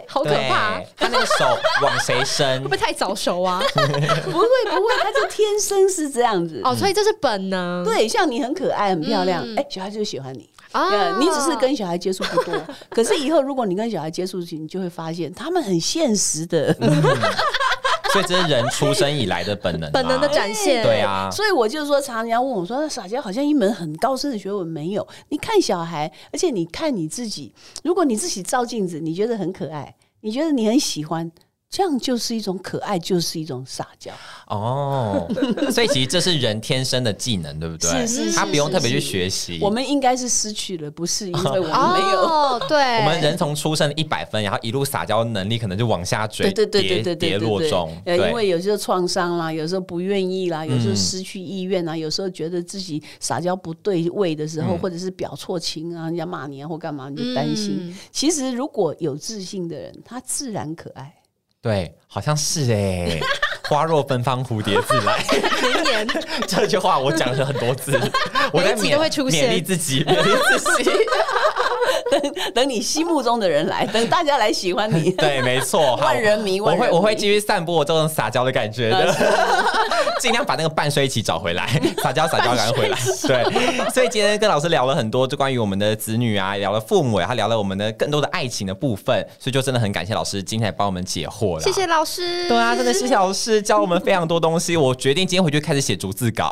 [0.07, 1.45] 好可怕，他那个手
[1.81, 2.69] 往谁伸会不？
[2.69, 3.61] 会太早熟啊？
[3.75, 3.87] 不会
[4.31, 6.61] 不会，他就天生是这样子。
[6.63, 7.83] 哦，所以这是本能。
[7.83, 10.49] 对，像你很可爱、很漂亮，嗯哎、小孩就喜欢你。
[10.71, 12.53] 啊呃你只是跟小孩接触不多，
[12.89, 16.75] 可是以后如果你跟小孩接触起，你就会发现他们很现实的。
[18.15, 20.81] 所以这是人出生以来的本能啊，本能的展现。
[20.81, 25.05] 对啊，所以我就说，常常人家问我说：“那撒娇好像一门很高深的学问，没有。
[25.27, 27.53] 你看小孩，而且你看你自己，
[27.83, 31.29] 如果你自己照镜子，你觉得很可爱，你觉得你很喜欢，
[31.75, 34.09] 这样就是一种可爱，就是一种撒娇。
[34.47, 35.27] 哦，
[35.69, 37.89] 所以其实这是人天生的技能，对不对？
[37.89, 39.59] 是是是他不用特别去是学习。
[39.61, 42.21] 我们应该是失去了，不是因为我们没有。
[42.21, 47.93] 哦， 对，我们人从出生一百分，然后一路撒娇能力可能就往下坠，对对对对跌对对跌落中。
[48.05, 57.79] 呃，因为有时候创伤啦，有时候不愿意啦，有时候嗯失去意愿啊，有时候觉得自己撒娇不对位的时候，嗯或者是表错情啊，人家骂你啊或干嘛，你就担心。
[57.81, 61.13] 嗯其实如果有自信的人，他自然可爱。
[61.65, 63.19] 对，好像是哎，
[63.67, 65.17] 花若芬芳，蝴蝶自来。
[65.63, 66.07] 名言，
[66.47, 67.99] 这句话我讲了很多次，
[68.53, 70.91] 我在每一集勉都会出现勉励自己，勉励自己。
[72.11, 75.11] 等 等你心目中的人来，等大家来喜欢你。
[75.17, 79.15] 对，没错， 万人迷我会我会继续散播我这种撒娇的感觉的，
[80.19, 81.67] 尽量把那个半衰期找回来，
[82.03, 82.97] 撒娇撒娇赶快回来。
[83.23, 91.61] 对，所以今天跟老师聊了很多，就关于我们的子女啊，聊了父母，然后聊了我们的更多的爱情的部分，所以就真的很感谢老师今天来帮我们解惑了。
[91.61, 91.85] 谢谢。
[91.85, 92.47] 老师。
[92.49, 94.75] 对啊，真的谢谢老师教我们非常多东西。
[94.75, 96.51] 我决定今天回去开始写逐字稿。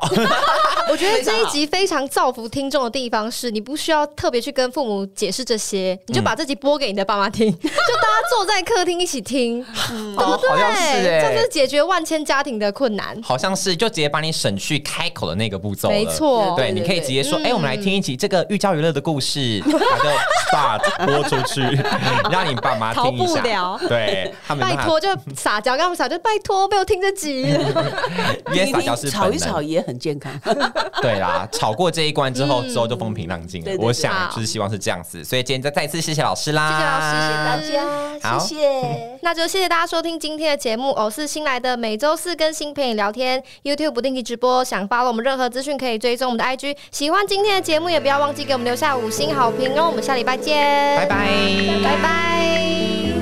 [0.89, 10.49] 我觉得这一集非常造福听众的地方是，你不需要特别去跟父母解释这些，你就把这集播给你的爸妈听， 就大家坐在客厅一起听，对不哦对？
[10.49, 13.19] 好像是欸这就是解决万千家庭的困难。
[13.21, 15.95] 好像是就直接把你省去开口的那个步骤了。
[15.95, 20.09] 没错对，你可以直接说，对哎、我们来听一集这个寓教于乐的故事，然后就
[20.49, 21.61] start 播出去，
[22.31, 23.35] 让你爸妈听一下。
[23.35, 27.41] 逃不了对，他们拜托，就撒娇，跟他们撒娇，拜托，被我听这集。
[28.53, 30.31] 因为撒娇是吵一吵也很健康。
[31.01, 33.71] 对啦，吵过这一关之后，之后就风平浪静了。
[33.79, 37.83] 我想好就是希望是这样子，所以今天再再次谢谢老师啦，谢谢老师，谢谢大
[38.21, 38.29] 家。
[38.29, 39.17] 好谢谢。
[39.23, 44.63] 那就谢谢大家收听今天的节目，偶是新来的，每周四更新陪你聊天，YouTube 不定期直播。
[44.63, 46.77] 想发了我们任何资讯，可以追踪我们的 IG。
[46.91, 49.87] 喜欢今天的节目，也不要忘记给我们留下五星好评哦。
[49.87, 51.17] 我们下礼拜见，拜拜，
[51.83, 53.12] 拜拜。